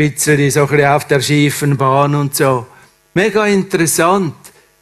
bisschen 0.00 0.50
so 0.50 0.66
ein 0.66 0.84
auf 0.86 1.06
der 1.06 1.20
schiefen 1.20 1.76
Bahn 1.76 2.14
und 2.14 2.34
so. 2.34 2.66
Mega 3.12 3.44
interessant. 3.44 4.34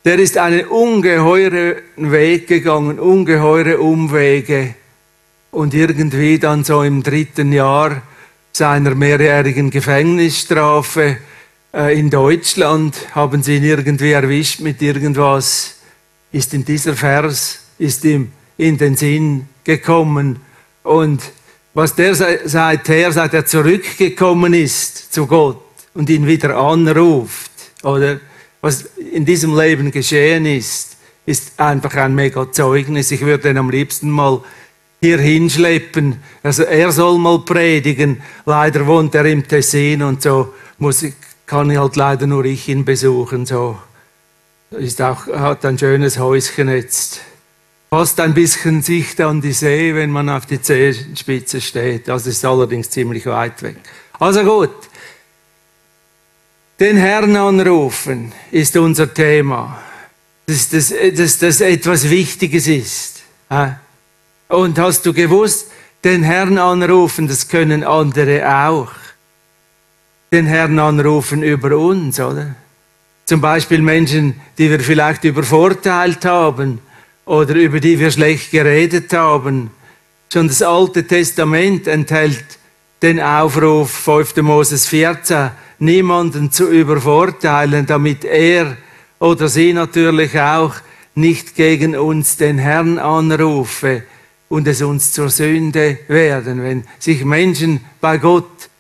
Der 0.05 0.17
ist 0.17 0.39
einen 0.39 0.67
ungeheuren 0.67 1.75
Weg 1.97 2.47
gegangen, 2.47 3.01
ungeheure 3.01 3.81
Umwege. 3.81 4.77
Und 5.51 5.75
irgendwie 5.75 6.39
dann 6.39 6.63
so 6.63 6.85
im 6.85 7.03
dritten 7.03 7.53
Jahr 7.53 8.03
seiner 8.53 8.95
mehrjährigen 8.95 9.71
Gefängnisstrafe 9.71 11.17
äh, 11.75 11.99
in 11.99 12.11
Deutschland 12.11 12.95
haben 13.17 13.43
sie 13.43 13.57
ihn 13.57 13.65
irgendwie 13.65 14.13
erwischt 14.13 14.61
mit 14.61 14.81
irgendwas. 14.81 15.79
Ist 16.31 16.55
in 16.55 16.65
dieser 16.65 16.95
Vers, 16.95 17.65
ist 17.79 18.05
ihm 18.05 18.31
in 18.57 18.79
den 18.79 18.95
Sinn 18.95 19.49
gekommen. 19.65 20.39
Und 20.85 21.23
was 21.79 21.95
der 21.95 22.13
seither, 22.17 23.13
seit 23.13 23.35
er 23.35 23.47
zurückgekommen 23.47 24.53
ist 24.53 25.15
zu 25.15 25.29
Gott 25.29 25.63
und 25.95 26.11
ihn 26.11 26.27
wieder 26.27 26.57
anruft, 26.57 27.53
oder 27.85 28.19
was 28.61 28.87
in 29.13 29.25
diesem 29.25 29.57
Leben 29.57 29.93
geschehen 29.93 30.45
ist, 30.45 30.97
ist 31.25 31.53
einfach 31.57 31.95
ein 31.95 32.17
mega 32.17 32.51
Zeugnis. 32.51 33.13
Ich 33.13 33.21
würde 33.21 33.51
ihn 33.51 33.59
am 33.59 33.71
liebsten 33.71 34.11
mal 34.11 34.41
hier 35.01 35.19
hinschleppen. 35.19 36.17
Also 36.43 36.65
er 36.65 36.91
soll 36.91 37.17
mal 37.17 37.39
predigen. 37.39 38.23
Leider 38.45 38.85
wohnt 38.85 39.15
er 39.15 39.27
im 39.27 39.47
Tessin 39.47 40.03
und 40.03 40.21
so 40.21 40.55
muss 40.79 41.05
ich, 41.05 41.15
kann 41.47 41.79
halt 41.79 41.95
leider 41.95 42.27
nur 42.27 42.45
ich 42.45 42.69
ihn 42.69 42.85
besuchen. 42.85 43.47
So 43.47 43.79
ist 44.71 45.01
auch, 45.01 45.29
hat 45.29 45.65
ein 45.65 45.79
schönes 45.79 46.19
Häuschen 46.19 46.71
jetzt. 46.71 47.21
Fast 47.91 48.21
ein 48.21 48.35
bisschen 48.35 48.83
Sicht 48.83 49.19
an 49.21 49.41
die 49.41 49.53
See, 49.53 49.95
wenn 49.95 50.11
man 50.11 50.29
auf 50.29 50.45
die 50.45 50.61
Zehenspitze 50.61 51.61
steht. 51.61 52.09
Das 52.09 52.27
ist 52.27 52.45
allerdings 52.45 52.91
ziemlich 52.91 53.25
weit 53.25 53.63
weg. 53.63 53.77
Also 54.19 54.43
gut. 54.45 54.75
Den 56.79 56.99
Herrn 56.99 57.35
anrufen 57.35 58.33
ist 58.51 58.77
unser 58.77 59.13
Thema. 59.13 59.81
Dass 60.47 60.69
das, 60.69 60.93
das, 61.15 61.39
das 61.39 61.61
etwas 61.63 62.11
Wichtiges 62.11 62.67
ist. 62.67 63.23
Und 64.49 64.79
hast 64.79 65.07
du 65.07 65.15
gewusst, 65.15 65.71
den 66.05 66.23
Herrn 66.23 66.59
anrufen, 66.59 67.27
das 67.27 67.49
können 67.49 67.85
andere 67.85 68.67
auch. 68.67 68.91
Den 70.31 70.47
Herrn 70.47 70.79
anrufen 70.79 71.43
über 71.43 71.77
uns, 71.77 72.21
oder? 72.21 72.55
Zum 73.25 73.41
Beispiel 73.41 73.81
Menschen, 73.81 74.41
die 74.59 74.71
wir 74.71 74.81
vielleicht 74.81 75.25
übervorteilt 75.25 76.27
haben 76.27 76.81
oder 77.29 77.55
über 77.55 77.79
die 77.79 77.99
wir 77.99 78.11
schlecht 78.11 78.51
geredet 78.51 79.13
haben. 79.13 79.71
Schon 80.33 80.49
das 80.49 80.63
Alte 80.63 81.07
Testament 81.07 81.87
enthält 81.87 82.45
den 83.03 83.21
Aufruf 83.21 83.91
5. 83.91 84.37
Moses 84.39 84.87
14, 84.87 85.51
niemanden 85.79 86.51
zu 86.51 86.71
übervorteilen, 86.71 87.85
damit 87.85 88.25
er 88.25 88.79
oder 89.19 89.49
sie 89.49 89.75
natürlich 89.75 90.41
auch 90.41 90.75
nicht 91.15 91.55
gegen 91.55 91.97
uns 91.97 92.39
den 92.39 92.57
Herrn 92.57 92.99
anrufe 92.99 94.05
und 94.49 94.67
es 94.67 94.81
uns 94.81 95.13
zur 95.13 95.29
Sünde 95.29 95.99
werden, 96.09 96.63
wenn 96.63 96.85
sich 96.99 97.25
Menschen 97.27 97.85
bei 98.01 98.17
Gott 98.17 98.71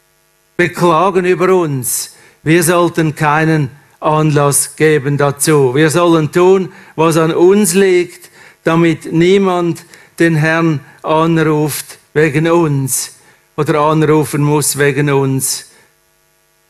beklagen 0.56 1.26
über 1.26 1.54
uns. 1.54 2.14
Wir 2.42 2.62
sollten 2.62 3.14
keinen 3.14 3.70
Anlass 4.00 4.76
geben 4.76 5.18
dazu. 5.18 5.74
Wir 5.74 5.90
sollen 5.90 6.32
tun, 6.32 6.72
was 6.96 7.16
an 7.18 7.34
uns 7.34 7.74
liegt, 7.74 8.27
damit 8.64 9.12
niemand 9.12 9.84
den 10.18 10.36
Herrn 10.36 10.80
anruft 11.02 11.98
wegen 12.12 12.48
uns 12.48 13.16
oder 13.56 13.80
anrufen 13.80 14.42
muss 14.42 14.78
wegen 14.78 15.10
uns. 15.10 15.70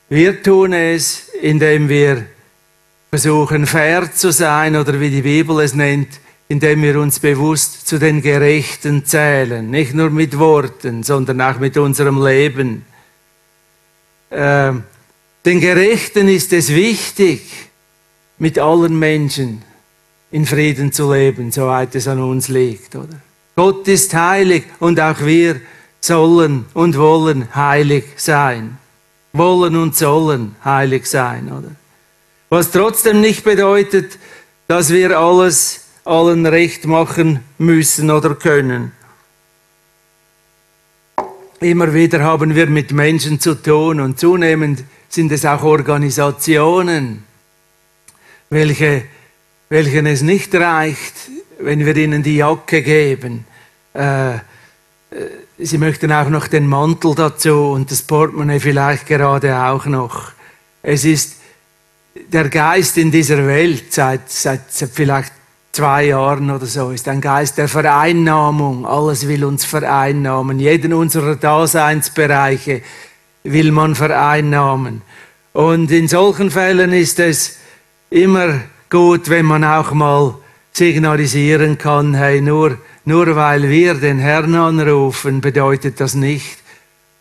Wir 0.08 0.42
tun 0.42 0.72
es, 0.72 1.28
indem 1.40 1.88
wir 1.88 2.26
versuchen, 3.10 3.66
fair 3.66 4.12
zu 4.12 4.32
sein 4.32 4.76
oder 4.76 5.00
wie 5.00 5.10
die 5.10 5.22
Bibel 5.22 5.60
es 5.60 5.74
nennt, 5.74 6.08
indem 6.48 6.82
wir 6.82 6.98
uns 6.98 7.20
bewusst 7.20 7.86
zu 7.86 7.98
den 7.98 8.22
Gerechten 8.22 9.04
zählen, 9.04 9.70
nicht 9.70 9.94
nur 9.94 10.10
mit 10.10 10.38
Worten, 10.38 11.02
sondern 11.02 11.40
auch 11.42 11.58
mit 11.58 11.76
unserem 11.76 12.24
Leben. 12.24 12.86
Äh, 14.30 14.72
Den 15.44 15.60
Gerechten 15.60 16.28
ist 16.28 16.52
es 16.52 16.74
wichtig, 16.74 17.40
mit 18.38 18.58
allen 18.58 18.98
Menschen 18.98 19.62
in 20.30 20.46
Frieden 20.46 20.92
zu 20.92 21.12
leben, 21.12 21.50
soweit 21.50 21.94
es 21.94 22.06
an 22.08 22.20
uns 22.20 22.48
liegt, 22.48 22.94
oder? 22.94 23.20
Gott 23.56 23.88
ist 23.88 24.14
heilig 24.14 24.64
und 24.78 25.00
auch 25.00 25.20
wir 25.20 25.60
sollen 26.00 26.66
und 26.74 26.96
wollen 26.96 27.54
heilig 27.54 28.04
sein. 28.16 28.78
Wollen 29.32 29.76
und 29.76 29.96
sollen 29.96 30.54
heilig 30.64 31.06
sein, 31.06 31.50
oder? 31.52 31.70
Was 32.50 32.70
trotzdem 32.70 33.20
nicht 33.20 33.44
bedeutet, 33.44 34.18
dass 34.68 34.90
wir 34.90 35.18
alles 35.18 35.84
allen 36.04 36.46
recht 36.46 36.86
machen 36.86 37.40
müssen 37.58 38.10
oder 38.10 38.34
können. 38.34 38.92
Immer 41.60 41.92
wieder 41.92 42.20
haben 42.20 42.54
wir 42.54 42.66
mit 42.66 42.92
Menschen 42.92 43.40
zu 43.40 43.54
tun 43.54 44.00
und 44.00 44.18
zunehmend 44.18 44.84
sind 45.08 45.32
es 45.32 45.44
auch 45.44 45.62
Organisationen, 45.62 47.24
welche, 48.50 49.02
welchen 49.68 50.06
es 50.06 50.22
nicht 50.22 50.54
reicht, 50.54 51.14
wenn 51.60 51.84
wir 51.84 51.96
ihnen 51.96 52.22
die 52.22 52.36
Jacke 52.36 52.82
geben. 52.82 53.44
Äh, 53.94 54.34
äh, 54.34 54.40
sie 55.58 55.78
möchten 55.78 56.12
auch 56.12 56.28
noch 56.28 56.48
den 56.48 56.66
Mantel 56.66 57.14
dazu 57.14 57.72
und 57.72 57.90
das 57.90 58.02
Portemonnaie 58.02 58.60
vielleicht 58.60 59.06
gerade 59.06 59.56
auch 59.56 59.86
noch. 59.86 60.32
Es 60.82 61.04
ist 61.04 61.36
der 62.14 62.48
Geist 62.48 62.98
in 62.98 63.10
dieser 63.10 63.46
Welt 63.46 63.92
seit, 63.92 64.30
seit, 64.30 64.72
seit 64.72 64.90
vielleicht 64.90 65.32
zwei 65.72 66.06
Jahren 66.06 66.50
oder 66.50 66.66
so, 66.66 66.90
ist 66.90 67.08
ein 67.08 67.20
Geist 67.20 67.58
der 67.58 67.68
Vereinnahmung. 67.68 68.86
Alles 68.86 69.28
will 69.28 69.44
uns 69.44 69.64
vereinnahmen. 69.64 70.58
Jeden 70.58 70.92
unserer 70.92 71.36
Daseinsbereiche 71.36 72.82
will 73.44 73.70
man 73.72 73.94
vereinnahmen. 73.94 75.02
Und 75.52 75.90
in 75.90 76.08
solchen 76.08 76.50
Fällen 76.50 76.92
ist 76.92 77.18
es 77.20 77.58
immer 78.10 78.60
gut, 78.90 79.28
wenn 79.28 79.46
man 79.46 79.64
auch 79.64 79.92
mal 79.92 80.34
signalisieren 80.72 81.78
kann, 81.78 82.14
hey, 82.14 82.40
nur, 82.40 82.78
nur 83.04 83.34
weil 83.36 83.68
wir 83.68 83.94
den 83.94 84.18
Herrn 84.18 84.54
anrufen, 84.54 85.40
bedeutet 85.40 86.00
das 86.00 86.14
nicht, 86.14 86.58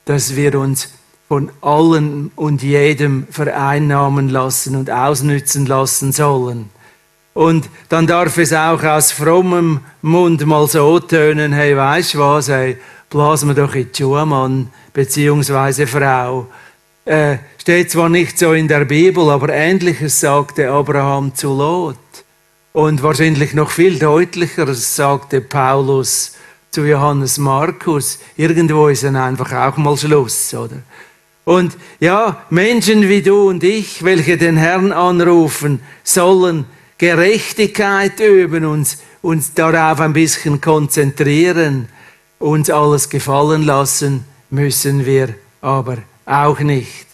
dass 0.05 0.35
wir 0.35 0.55
uns 0.59 0.89
von 1.27 1.51
allen 1.61 2.31
und 2.35 2.63
jedem 2.63 3.27
vereinnahmen 3.29 4.29
lassen 4.29 4.75
und 4.75 4.89
ausnützen 4.89 5.65
lassen 5.65 6.11
sollen. 6.11 6.69
Und 7.33 7.69
dann 7.89 8.07
darf 8.07 8.37
es 8.37 8.53
auch 8.53 8.81
aus 8.83 9.11
frommem 9.11 9.81
Mund 10.01 10.45
mal 10.45 10.67
so 10.67 10.99
tönen, 10.99 11.53
hey, 11.53 11.75
weißt 11.75 12.17
was, 12.17 12.47
hey, 12.47 12.77
blasen 13.09 13.49
wir 13.49 13.55
doch 13.55 13.75
in 13.75 13.91
die 13.91 13.97
Schuhe, 13.97 14.25
Mann, 14.25 14.69
beziehungsweise 14.93 15.85
Frau. 15.85 16.47
Äh, 17.07 17.37
steht 17.57 17.89
zwar 17.89 18.09
nicht 18.09 18.37
so 18.37 18.51
in 18.51 18.67
der 18.67 18.83
Bibel, 18.83 19.29
aber 19.29 19.47
Ähnliches 19.47 20.19
sagte 20.19 20.69
Abraham 20.69 21.33
zu 21.33 21.55
Lot. 21.55 21.95
Und 22.73 23.01
wahrscheinlich 23.01 23.53
noch 23.53 23.71
viel 23.71 23.97
deutlicher 23.97 24.73
sagte 24.73 25.39
Paulus 25.39 26.33
zu 26.69 26.83
Johannes 26.83 27.37
Markus. 27.37 28.19
Irgendwo 28.35 28.89
ist 28.89 29.03
dann 29.03 29.15
einfach 29.15 29.53
auch 29.53 29.77
mal 29.77 29.95
Schluss, 29.95 30.53
oder? 30.53 30.81
Und 31.45 31.77
ja, 32.01 32.43
Menschen 32.49 33.07
wie 33.07 33.21
du 33.21 33.47
und 33.47 33.63
ich, 33.63 34.03
welche 34.03 34.35
den 34.35 34.57
Herrn 34.57 34.91
anrufen, 34.91 35.79
sollen 36.03 36.65
Gerechtigkeit 36.97 38.19
üben, 38.19 38.65
uns, 38.65 38.97
uns 39.21 39.53
darauf 39.53 40.01
ein 40.01 40.11
bisschen 40.11 40.59
konzentrieren, 40.59 41.87
uns 42.37 42.69
alles 42.69 43.09
gefallen 43.09 43.63
lassen, 43.63 44.25
müssen 44.49 45.05
wir 45.05 45.35
aber 45.61 45.99
auch 46.27 46.59
nicht. 46.59 47.07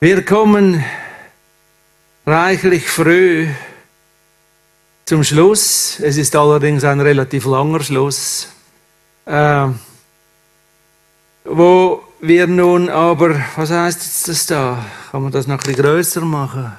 Wir 0.00 0.24
kommen 0.24 0.82
reichlich 2.24 2.88
früh 2.88 3.48
zum 5.04 5.22
Schluss. 5.22 6.00
Es 6.00 6.16
ist 6.16 6.34
allerdings 6.34 6.84
ein 6.84 7.00
relativ 7.00 7.44
langer 7.44 7.82
Schluss, 7.82 8.48
äh, 9.26 9.68
wo 11.44 12.02
wir 12.20 12.46
nun 12.46 12.88
aber, 12.88 13.40
was 13.56 13.70
heißt 13.70 14.02
jetzt 14.02 14.28
das 14.28 14.46
da? 14.46 14.84
Kann 15.10 15.22
man 15.22 15.32
das 15.32 15.46
noch 15.46 15.54
ein 15.54 15.58
bisschen 15.58 15.82
größer 15.82 16.22
machen? 16.22 16.72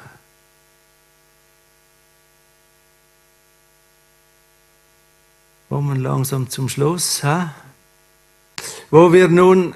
Kommen 5.69 6.01
langsam 6.01 6.49
zum 6.49 6.69
Schluss, 6.69 7.23
ha? 7.23 7.53
wo 8.89 9.11
wir 9.13 9.27
nun 9.27 9.75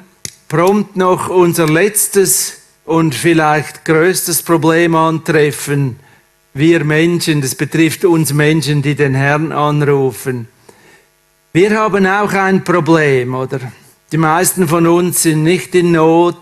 prompt 0.52 0.98
noch 0.98 1.30
unser 1.30 1.70
letztes 1.70 2.58
und 2.84 3.16
vielleicht 3.16 3.86
größtes 3.86 4.44
Problem 4.44 4.96
antreffen. 4.96 5.98
Wir 6.54 6.84
Menschen, 6.84 7.40
das 7.40 7.56
betrifft 7.56 8.04
uns 8.04 8.34
Menschen, 8.34 8.82
die 8.82 8.96
den 8.96 9.16
Herrn 9.16 9.54
anrufen. 9.54 10.50
Wir 11.54 11.80
haben 11.80 12.06
auch 12.06 12.34
ein 12.34 12.66
Problem, 12.66 13.34
oder? 13.34 13.62
Die 14.12 14.18
meisten 14.18 14.68
von 14.68 14.88
uns 14.88 15.24
sind 15.24 15.44
nicht 15.44 15.74
in 15.74 15.94
Not 15.94 16.36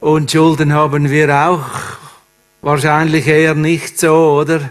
und 0.00 0.32
Schulden 0.32 0.72
haben 0.72 1.08
wir 1.08 1.32
auch 1.48 1.70
wahrscheinlich 2.62 3.28
eher 3.28 3.54
nicht 3.54 4.00
so, 4.00 4.40
oder? 4.40 4.70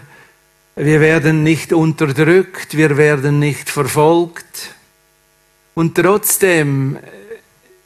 Wir 0.76 1.00
werden 1.00 1.44
nicht 1.44 1.72
unterdrückt, 1.72 2.76
wir 2.76 2.98
werden 2.98 3.38
nicht 3.38 3.70
verfolgt. 3.70 4.74
Und 5.72 5.94
trotzdem 5.94 6.98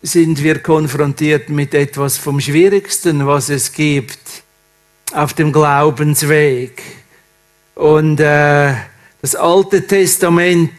sind 0.02 0.42
wir 0.42 0.60
konfrontiert 0.60 1.48
mit 1.48 1.74
etwas 1.74 2.18
vom 2.18 2.40
Schwierigsten, 2.40 3.26
was 3.26 3.48
es 3.48 3.72
gibt 3.72 4.18
auf 5.12 5.32
dem 5.32 5.52
Glaubensweg. 5.52 6.82
Und 7.74 8.20
äh, 8.20 8.74
das 9.20 9.34
Alte 9.34 9.86
Testament 9.86 10.70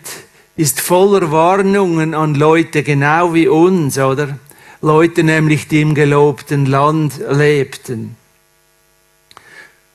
ist 0.55 0.81
voller 0.81 1.31
Warnungen 1.31 2.13
an 2.13 2.35
Leute 2.35 2.83
genau 2.83 3.33
wie 3.33 3.47
uns, 3.47 3.97
oder? 3.97 4.37
Leute 4.81 5.23
nämlich, 5.23 5.67
die 5.67 5.81
im 5.81 5.93
gelobten 5.93 6.65
Land 6.65 7.19
lebten. 7.29 8.15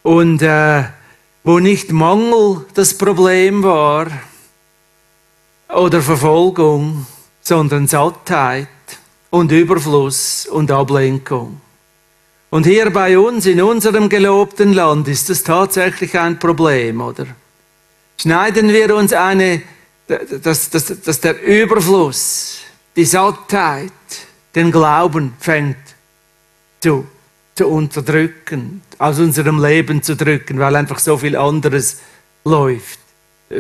Und 0.02 0.42
äh, 0.42 0.84
wo 1.42 1.58
nicht 1.58 1.92
Mangel 1.92 2.66
das 2.74 2.96
Problem 2.96 3.62
war 3.62 4.06
oder 5.68 6.02
Verfolgung, 6.02 7.06
sondern 7.40 7.86
Sattheit 7.86 8.68
und 9.34 9.50
Überfluss 9.50 10.46
und 10.46 10.70
Ablenkung. 10.70 11.60
Und 12.50 12.66
hier 12.66 12.90
bei 12.90 13.18
uns 13.18 13.46
in 13.46 13.60
unserem 13.60 14.08
gelobten 14.08 14.72
Land 14.72 15.08
ist 15.08 15.28
das 15.28 15.42
tatsächlich 15.42 16.16
ein 16.16 16.38
Problem, 16.38 17.00
oder? 17.00 17.26
Schneiden 18.16 18.72
wir 18.72 18.94
uns 18.94 19.12
eine, 19.12 19.62
dass, 20.06 20.70
dass, 20.70 21.00
dass 21.00 21.20
der 21.20 21.42
Überfluss, 21.42 22.58
die 22.94 23.04
Sattheit, 23.04 23.90
den 24.54 24.70
Glauben 24.70 25.34
fängt 25.40 25.78
zu 26.80 27.04
zu 27.56 27.68
unterdrücken, 27.68 28.82
aus 28.98 29.18
unserem 29.18 29.62
Leben 29.62 30.02
zu 30.02 30.16
drücken, 30.16 30.58
weil 30.58 30.74
einfach 30.74 30.98
so 30.98 31.16
viel 31.16 31.36
anderes 31.36 31.98
läuft. 32.44 32.98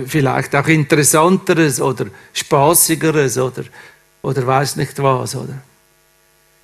Vielleicht 0.06 0.54
auch 0.56 0.66
interessanteres 0.66 1.80
oder 1.80 2.06
spaßigeres 2.32 3.38
oder, 3.38 3.62
oder 4.24 4.46
weiß 4.46 4.76
nicht 4.76 5.00
was, 5.02 5.36
oder? 5.36 5.58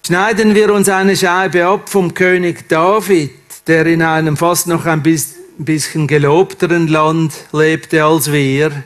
Schneiden 0.05 0.55
wir 0.55 0.73
uns 0.73 0.89
eine 0.89 1.15
Scheibe 1.15 1.67
ab 1.67 1.91
vom 1.91 2.15
König 2.15 2.69
David, 2.69 3.33
der 3.67 3.87
in 3.87 4.03
einem 4.03 4.37
fast 4.37 4.67
noch 4.67 4.87
ein 4.87 5.03
bisschen 5.03 6.07
gelobteren 6.07 6.89
Land 6.89 7.35
lebte 7.53 8.03
als 8.03 8.33
wir. 8.33 8.83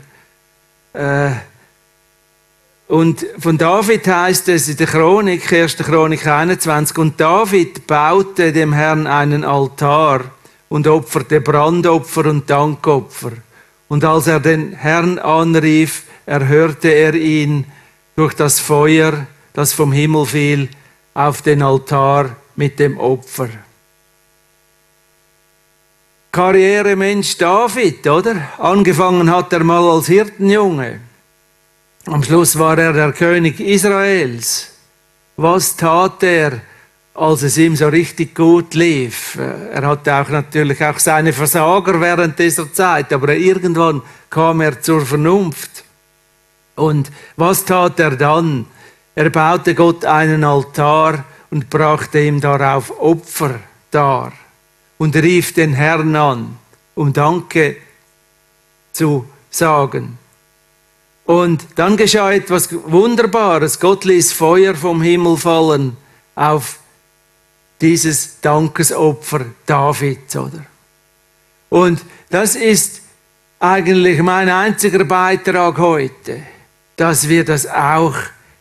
Äh, 0.92 1.30
und 2.88 3.24
von 3.38 3.56
David 3.56 4.06
heißt 4.08 4.48
es 4.48 4.68
in 4.68 4.76
der 4.76 4.88
Chronik, 4.88 5.50
1. 5.50 5.76
Chronik 5.76 6.26
21, 6.26 6.98
und 6.98 7.18
David 7.18 7.86
baute 7.86 8.52
dem 8.52 8.72
Herrn 8.72 9.06
einen 9.06 9.44
Altar 9.44 10.24
und 10.68 10.88
opferte 10.88 11.40
Brandopfer 11.40 12.26
und 12.26 12.50
Dankopfer. 12.50 13.32
Und 13.88 14.04
als 14.04 14.26
er 14.26 14.40
den 14.40 14.72
Herrn 14.72 15.20
anrief, 15.20 16.02
erhörte 16.26 16.88
er 16.88 17.14
ihn 17.14 17.66
durch 18.16 18.34
das 18.34 18.60
Feuer, 18.60 19.26
das 19.52 19.72
vom 19.72 19.92
Himmel 19.92 20.26
fiel, 20.26 20.68
auf 21.14 21.42
den 21.42 21.62
Altar 21.62 22.36
mit 22.56 22.78
dem 22.78 22.98
Opfer. 22.98 23.48
Karrieremensch 26.32 27.38
David, 27.38 28.06
oder? 28.08 28.34
Angefangen 28.58 29.30
hat 29.30 29.52
er 29.52 29.62
mal 29.62 29.88
als 29.88 30.06
Hirtenjunge. 30.06 31.00
Am 32.06 32.22
Schluss 32.24 32.58
war 32.58 32.76
er 32.76 32.92
der 32.92 33.12
König 33.12 33.60
Israels. 33.60 34.72
Was 35.36 35.76
tat 35.76 36.22
er, 36.24 36.60
als 37.14 37.42
es 37.42 37.56
ihm 37.56 37.76
so 37.76 37.86
richtig 37.86 38.34
gut 38.34 38.74
lief? 38.74 39.36
Er 39.36 39.86
hatte 39.86 40.12
auch 40.12 40.28
natürlich 40.28 40.84
auch 40.84 40.98
seine 40.98 41.32
Versager 41.32 42.00
während 42.00 42.36
dieser 42.38 42.72
Zeit, 42.72 43.12
aber 43.12 43.36
irgendwann 43.36 44.02
kam 44.28 44.60
er 44.60 44.82
zur 44.82 45.06
Vernunft. 45.06 45.83
Und 46.76 47.10
was 47.36 47.64
tat 47.64 48.00
er 48.00 48.16
dann? 48.16 48.66
Er 49.14 49.30
baute 49.30 49.74
Gott 49.74 50.04
einen 50.04 50.44
Altar 50.44 51.24
und 51.50 51.70
brachte 51.70 52.20
ihm 52.20 52.40
darauf 52.40 52.98
Opfer 52.98 53.60
dar 53.90 54.32
und 54.98 55.14
rief 55.14 55.54
den 55.54 55.72
Herrn 55.74 56.16
an, 56.16 56.58
um 56.94 57.12
Danke 57.12 57.76
zu 58.92 59.26
sagen. 59.50 60.18
Und 61.24 61.66
dann 61.76 61.96
geschah 61.96 62.32
etwas 62.32 62.68
Wunderbares. 62.72 63.80
Gott 63.80 64.04
ließ 64.04 64.32
Feuer 64.32 64.74
vom 64.74 65.00
Himmel 65.00 65.36
fallen 65.36 65.96
auf 66.34 66.78
dieses 67.80 68.40
Dankesopfer 68.40 69.46
Davids, 69.64 70.36
oder? 70.36 70.64
Und 71.70 72.00
das 72.30 72.56
ist 72.56 73.02
eigentlich 73.58 74.20
mein 74.22 74.48
einziger 74.48 75.04
Beitrag 75.04 75.78
heute, 75.78 76.42
dass 76.96 77.28
wir 77.28 77.44
das 77.44 77.66
auch 77.66 78.14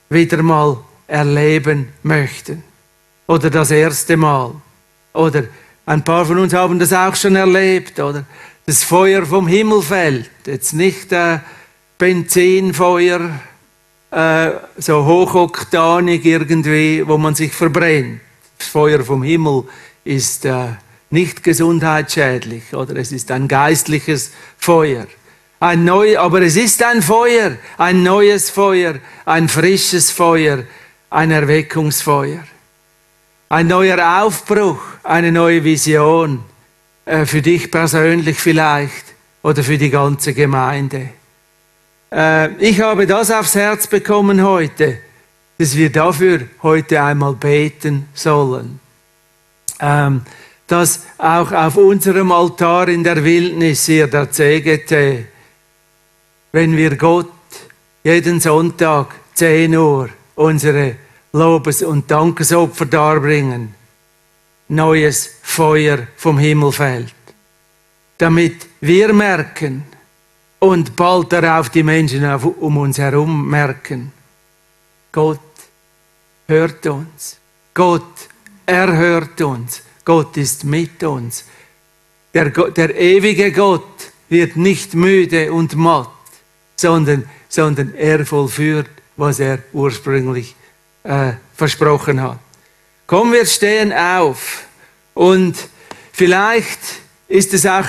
wieder 0.09 0.41
mal 0.41 0.77
erleben 1.07 1.89
möchten. 2.03 2.63
Oder 3.27 3.49
das 3.49 3.71
erste 3.71 4.17
Mal. 4.17 4.53
Oder 5.13 5.43
ein 5.85 6.03
paar 6.03 6.25
von 6.25 6.39
uns 6.39 6.53
haben 6.53 6.79
das 6.79 6.93
auch 6.93 7.15
schon 7.15 7.35
erlebt, 7.35 7.99
oder? 7.99 8.25
Das 8.65 8.83
Feuer 8.83 9.25
vom 9.25 9.47
Himmel 9.47 9.81
fällt. 9.81 10.29
Jetzt 10.45 10.73
nicht 10.73 11.11
äh, 11.11 11.39
Benzinfeuer, 11.97 13.39
äh, 14.11 14.51
so 14.77 15.05
hochoktanig 15.05 16.25
irgendwie, 16.25 17.05
wo 17.05 17.17
man 17.17 17.35
sich 17.35 17.51
verbrennt. 17.51 18.21
Das 18.57 18.67
Feuer 18.67 19.03
vom 19.03 19.23
Himmel 19.23 19.65
ist 20.03 20.45
äh, 20.45 20.67
nicht 21.09 21.43
gesundheitsschädlich, 21.43 22.73
oder? 22.73 22.95
Es 22.95 23.11
ist 23.11 23.29
ein 23.31 23.47
geistliches 23.47 24.31
Feuer. 24.57 25.05
Ein 25.63 25.85
neu, 25.85 26.19
aber 26.19 26.41
es 26.41 26.57
ist 26.57 26.83
ein 26.83 27.01
Feuer, 27.01 27.55
ein 27.77 28.03
neues 28.03 28.49
Feuer, 28.49 28.95
ein 29.23 29.47
frisches 29.47 30.11
Feuer, 30.11 30.65
ein 31.09 31.31
Erweckungsfeuer. 31.31 32.43
Ein 33.47 33.67
neuer 33.67 34.21
Aufbruch, 34.21 34.81
eine 35.03 35.31
neue 35.31 35.63
Vision, 35.63 36.43
äh, 37.05 37.25
für 37.25 37.41
dich 37.41 37.71
persönlich 37.71 38.37
vielleicht 38.41 39.05
oder 39.41 39.63
für 39.63 39.77
die 39.77 39.89
ganze 39.89 40.33
Gemeinde. 40.33 41.11
Äh, 42.11 42.55
ich 42.55 42.81
habe 42.81 43.07
das 43.07 43.31
aufs 43.31 43.55
Herz 43.55 43.87
bekommen 43.87 44.43
heute, 44.43 44.97
dass 45.57 45.77
wir 45.77 45.89
dafür 45.93 46.41
heute 46.61 47.01
einmal 47.01 47.35
beten 47.35 48.09
sollen. 48.13 48.81
Ähm, 49.79 50.23
dass 50.67 51.03
auch 51.17 51.53
auf 51.53 51.77
unserem 51.77 52.33
Altar 52.33 52.89
in 52.89 53.05
der 53.05 53.23
Wildnis 53.23 53.85
hier 53.85 54.07
der 54.07 54.29
CGT, 54.29 55.31
wenn 56.53 56.77
wir 56.77 56.95
Gott 56.95 57.31
jeden 58.03 58.39
Sonntag 58.39 59.15
10 59.33 59.75
Uhr 59.75 60.09
unsere 60.35 60.95
Lobes- 61.33 61.81
und 61.81 62.09
Dankesopfer 62.09 62.85
darbringen, 62.85 63.73
neues 64.67 65.31
Feuer 65.41 66.07
vom 66.15 66.37
Himmel 66.37 66.71
fällt. 66.71 67.15
Damit 68.19 68.67
wir 68.81 69.11
merken 69.13 69.83
und 70.59 70.95
bald 70.95 71.33
darauf 71.33 71.69
die 71.69 71.81
Menschen 71.81 72.23
um 72.23 72.77
uns 72.77 72.99
herum 72.99 73.49
merken, 73.49 74.11
Gott 75.11 75.39
hört 76.47 76.85
uns. 76.85 77.39
Gott 77.73 78.29
erhört 78.67 79.41
uns. 79.41 79.81
Gott 80.05 80.37
ist 80.37 80.65
mit 80.65 81.03
uns. 81.03 81.45
Der, 82.31 82.51
der 82.51 82.95
ewige 82.95 83.51
Gott 83.51 84.11
wird 84.29 84.55
nicht 84.55 84.93
müde 84.93 85.51
und 85.51 85.75
matt, 85.75 86.09
sondern, 86.75 87.29
sondern 87.49 87.93
er 87.95 88.25
vollführt, 88.25 88.89
was 89.15 89.39
er 89.39 89.59
ursprünglich 89.73 90.55
äh, 91.03 91.33
versprochen 91.55 92.21
hat. 92.21 92.39
Komm, 93.07 93.31
wir 93.33 93.45
stehen 93.45 93.93
auf 93.93 94.63
und 95.13 95.55
vielleicht 96.11 96.79
ist 97.27 97.53
es 97.53 97.65
auch, 97.65 97.85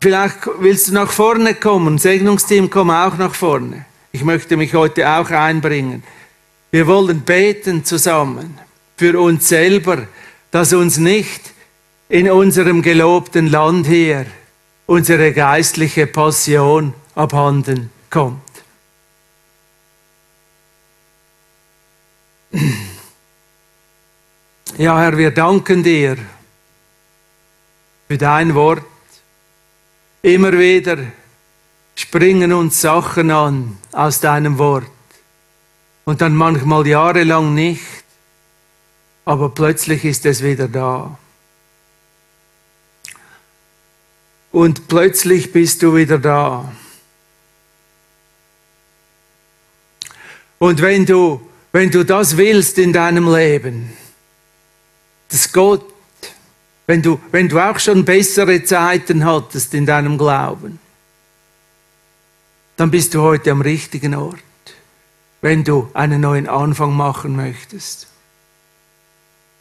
vielleicht 0.00 0.38
willst 0.58 0.88
du 0.88 0.94
nach 0.94 1.10
vorne 1.10 1.54
kommen, 1.54 1.98
Segnungsteam, 1.98 2.70
komm 2.70 2.90
auch 2.90 3.16
nach 3.16 3.34
vorne. 3.34 3.84
Ich 4.10 4.24
möchte 4.24 4.56
mich 4.56 4.74
heute 4.74 5.08
auch 5.08 5.30
einbringen. 5.30 6.02
Wir 6.70 6.86
wollen 6.86 7.20
beten 7.20 7.84
zusammen 7.84 8.58
für 8.96 9.20
uns 9.20 9.48
selber, 9.48 10.06
dass 10.50 10.72
uns 10.72 10.98
nicht 10.98 11.52
in 12.08 12.30
unserem 12.30 12.82
gelobten 12.82 13.48
Land 13.48 13.86
hier 13.86 14.26
unsere 14.86 15.32
geistliche 15.32 16.06
Passion 16.06 16.94
abhanden 17.14 17.90
kommt. 18.10 18.42
Ja, 24.76 24.98
Herr, 25.00 25.18
wir 25.18 25.32
danken 25.32 25.82
dir 25.82 26.16
für 28.06 28.16
dein 28.16 28.54
Wort. 28.54 28.84
Immer 30.22 30.52
wieder 30.52 30.98
springen 31.94 32.52
uns 32.52 32.80
Sachen 32.80 33.30
an 33.30 33.78
aus 33.92 34.20
deinem 34.20 34.56
Wort. 34.58 34.86
Und 36.04 36.20
dann 36.20 36.34
manchmal 36.34 36.86
jahrelang 36.86 37.54
nicht, 37.54 37.82
aber 39.24 39.50
plötzlich 39.50 40.04
ist 40.04 40.24
es 40.24 40.42
wieder 40.42 40.68
da. 40.68 41.18
Und 44.52 44.88
plötzlich 44.88 45.52
bist 45.52 45.82
du 45.82 45.94
wieder 45.94 46.18
da. 46.18 46.72
Und 50.58 50.80
wenn 50.82 51.06
du, 51.06 51.40
wenn 51.72 51.90
du 51.90 52.04
das 52.04 52.36
willst 52.36 52.78
in 52.78 52.92
deinem 52.92 53.32
Leben, 53.32 53.92
dass 55.28 55.52
Gott, 55.52 55.84
wenn 56.86 57.02
du, 57.02 57.20
wenn 57.30 57.48
du 57.48 57.58
auch 57.58 57.78
schon 57.78 58.04
bessere 58.04 58.64
Zeiten 58.64 59.24
hattest 59.24 59.74
in 59.74 59.86
deinem 59.86 60.18
Glauben, 60.18 60.78
dann 62.76 62.90
bist 62.90 63.14
du 63.14 63.22
heute 63.22 63.50
am 63.50 63.60
richtigen 63.60 64.14
Ort, 64.14 64.38
wenn 65.40 65.64
du 65.64 65.90
einen 65.94 66.20
neuen 66.20 66.48
Anfang 66.48 66.94
machen 66.94 67.36
möchtest. 67.36 68.06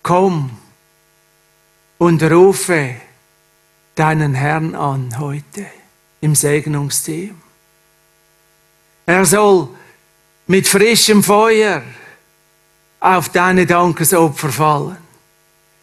Komm 0.04 0.52
und 1.98 2.24
rufe 2.24 2.96
deinen 3.96 4.36
Herrn 4.36 4.76
an 4.76 5.20
heute 5.20 5.66
im 6.22 6.36
Segnungsteam. 6.36 7.36
Er 9.06 9.26
soll 9.26 9.70
mit 10.48 10.68
frischem 10.68 11.24
Feuer 11.24 11.84
auf 13.00 13.30
deine 13.30 13.66
Dankesopfer 13.66 14.50
fallen. 14.50 14.98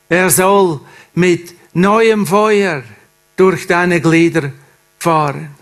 Er 0.09 0.31
soll 0.31 0.81
mit 1.15 1.55
neuem 1.75 2.27
Feuer 2.27 2.83
durch 3.37 3.67
deine 3.67 4.01
Glieder 4.01 4.53
fahren. 4.99 5.55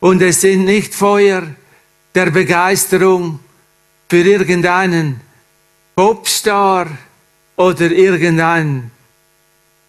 Und 0.00 0.22
es 0.22 0.40
sind 0.40 0.64
nicht 0.64 0.94
Feuer 0.94 1.42
der 2.14 2.30
Begeisterung 2.30 3.40
für 4.08 4.22
irgendeinen 4.22 5.20
Popstar 5.94 6.86
oder 7.56 7.90
irgendein 7.90 8.90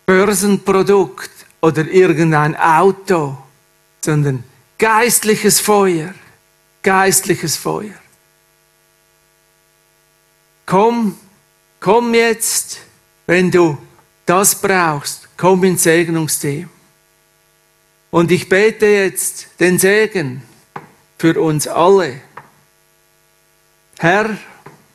Börsenprodukt 0.06 1.32
oder 1.62 1.88
irgendein 1.88 2.56
Auto, 2.58 3.38
sondern 4.02 4.44
geistliches 4.78 5.60
Feuer, 5.60 6.14
geistliches 6.84 7.56
Feuer. 7.56 8.01
Komm, 10.71 11.17
komm 11.81 12.13
jetzt 12.13 12.79
wenn 13.25 13.51
du 13.51 13.77
das 14.25 14.55
brauchst, 14.55 15.27
komm 15.36 15.65
ins 15.65 15.84
Segnungsteam. 15.84 16.69
Und 18.10 18.31
ich 18.31 18.47
bete 18.47 18.86
jetzt 18.86 19.49
den 19.60 19.79
Segen 19.79 20.43
für 21.17 21.39
uns 21.41 21.67
alle. 21.67 22.21
Herr, 23.99 24.38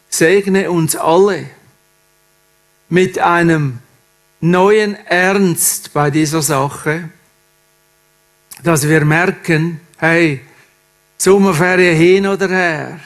segne 0.09 0.71
uns 0.71 0.97
alle 0.97 1.45
mit 2.89 3.19
einem 3.19 3.81
neuen 4.41 4.95
Ernst 5.07 5.93
bei 5.93 6.11
dieser 6.11 6.41
Sache, 6.41 7.11
dass 8.63 8.89
wir 8.89 9.05
merken, 9.05 9.81
hey, 9.99 10.41
Sommerferien 11.19 11.97
hin 11.97 12.27
oder 12.27 12.49
her, 12.49 13.01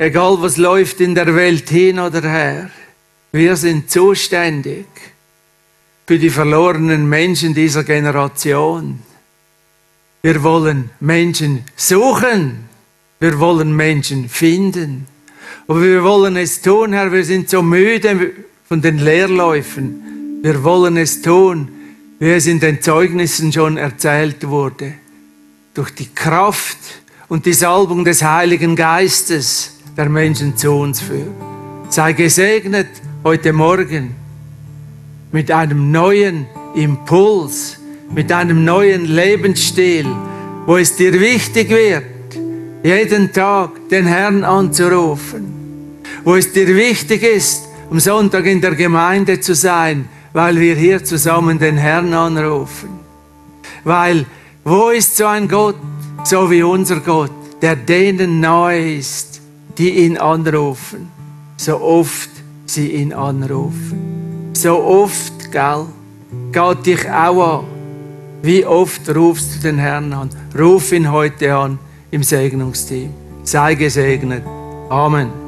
egal 0.00 0.40
was 0.40 0.56
läuft 0.56 1.00
in 1.00 1.14
der 1.14 1.34
Welt 1.34 1.68
hin 1.68 1.98
oder 1.98 2.22
her, 2.22 2.70
wir 3.32 3.54
sind 3.54 3.90
zuständig 3.90 4.86
für 6.06 6.18
die 6.18 6.30
verlorenen 6.30 7.08
Menschen 7.08 7.54
dieser 7.54 7.84
Generation. 7.84 9.00
Wir 10.22 10.42
wollen 10.42 10.90
Menschen 11.00 11.64
suchen. 11.76 12.68
Wir 13.20 13.38
wollen 13.38 13.76
Menschen 13.76 14.28
finden. 14.28 15.06
Aber 15.68 15.82
wir 15.82 16.02
wollen 16.02 16.36
es 16.36 16.62
tun, 16.62 16.94
Herr. 16.94 17.12
Wir 17.12 17.24
sind 17.24 17.50
so 17.50 17.62
müde 17.62 18.32
von 18.66 18.80
den 18.80 18.98
Leerläufen. 18.98 20.40
Wir 20.42 20.64
wollen 20.64 20.96
es 20.96 21.20
tun, 21.20 21.68
wie 22.18 22.30
es 22.30 22.46
in 22.46 22.58
den 22.58 22.80
Zeugnissen 22.80 23.52
schon 23.52 23.76
erzählt 23.76 24.48
wurde. 24.48 24.94
Durch 25.74 25.90
die 25.90 26.08
Kraft 26.12 26.78
und 27.28 27.44
die 27.44 27.52
Salbung 27.52 28.04
des 28.04 28.22
Heiligen 28.22 28.74
Geistes 28.74 29.79
der 30.00 30.08
Menschen 30.08 30.56
zu 30.56 30.72
uns 30.72 30.98
führen. 30.98 31.34
Sei 31.90 32.14
gesegnet 32.14 32.88
heute 33.22 33.52
Morgen 33.52 34.14
mit 35.30 35.50
einem 35.50 35.90
neuen 35.90 36.46
Impuls, 36.74 37.76
mit 38.10 38.32
einem 38.32 38.64
neuen 38.64 39.04
Lebensstil, 39.04 40.06
wo 40.64 40.78
es 40.78 40.96
dir 40.96 41.12
wichtig 41.20 41.68
wird, 41.68 42.04
jeden 42.82 43.30
Tag 43.30 43.90
den 43.90 44.06
Herrn 44.06 44.42
anzurufen, 44.42 45.98
wo 46.24 46.34
es 46.34 46.50
dir 46.50 46.74
wichtig 46.74 47.22
ist, 47.22 47.64
am 47.90 48.00
Sonntag 48.00 48.46
in 48.46 48.62
der 48.62 48.76
Gemeinde 48.76 49.38
zu 49.38 49.54
sein, 49.54 50.08
weil 50.32 50.58
wir 50.58 50.76
hier 50.76 51.04
zusammen 51.04 51.58
den 51.58 51.76
Herrn 51.76 52.14
anrufen. 52.14 52.88
Weil, 53.84 54.24
wo 54.64 54.88
ist 54.88 55.18
so 55.18 55.26
ein 55.26 55.46
Gott, 55.46 55.76
so 56.24 56.50
wie 56.50 56.62
unser 56.62 57.00
Gott, 57.00 57.32
der 57.60 57.76
denen 57.76 58.40
nahe 58.40 58.96
ist, 58.96 59.29
die 59.80 60.04
ihn 60.04 60.18
anrufen, 60.18 61.10
so 61.56 61.80
oft 61.80 62.28
sie 62.66 62.92
ihn 62.92 63.14
anrufen. 63.14 64.50
So 64.52 64.76
oft, 64.84 65.50
gell, 65.50 65.86
geht 66.52 66.84
dich 66.84 67.10
auch 67.10 67.60
an. 67.60 67.64
Wie 68.42 68.66
oft 68.66 69.08
rufst 69.16 69.56
du 69.56 69.68
den 69.68 69.78
Herrn 69.78 70.12
an? 70.12 70.28
Ruf 70.58 70.92
ihn 70.92 71.10
heute 71.10 71.54
an 71.56 71.78
im 72.10 72.22
Segnungsteam. 72.22 73.08
Sei 73.42 73.74
gesegnet. 73.74 74.44
Amen. 74.90 75.39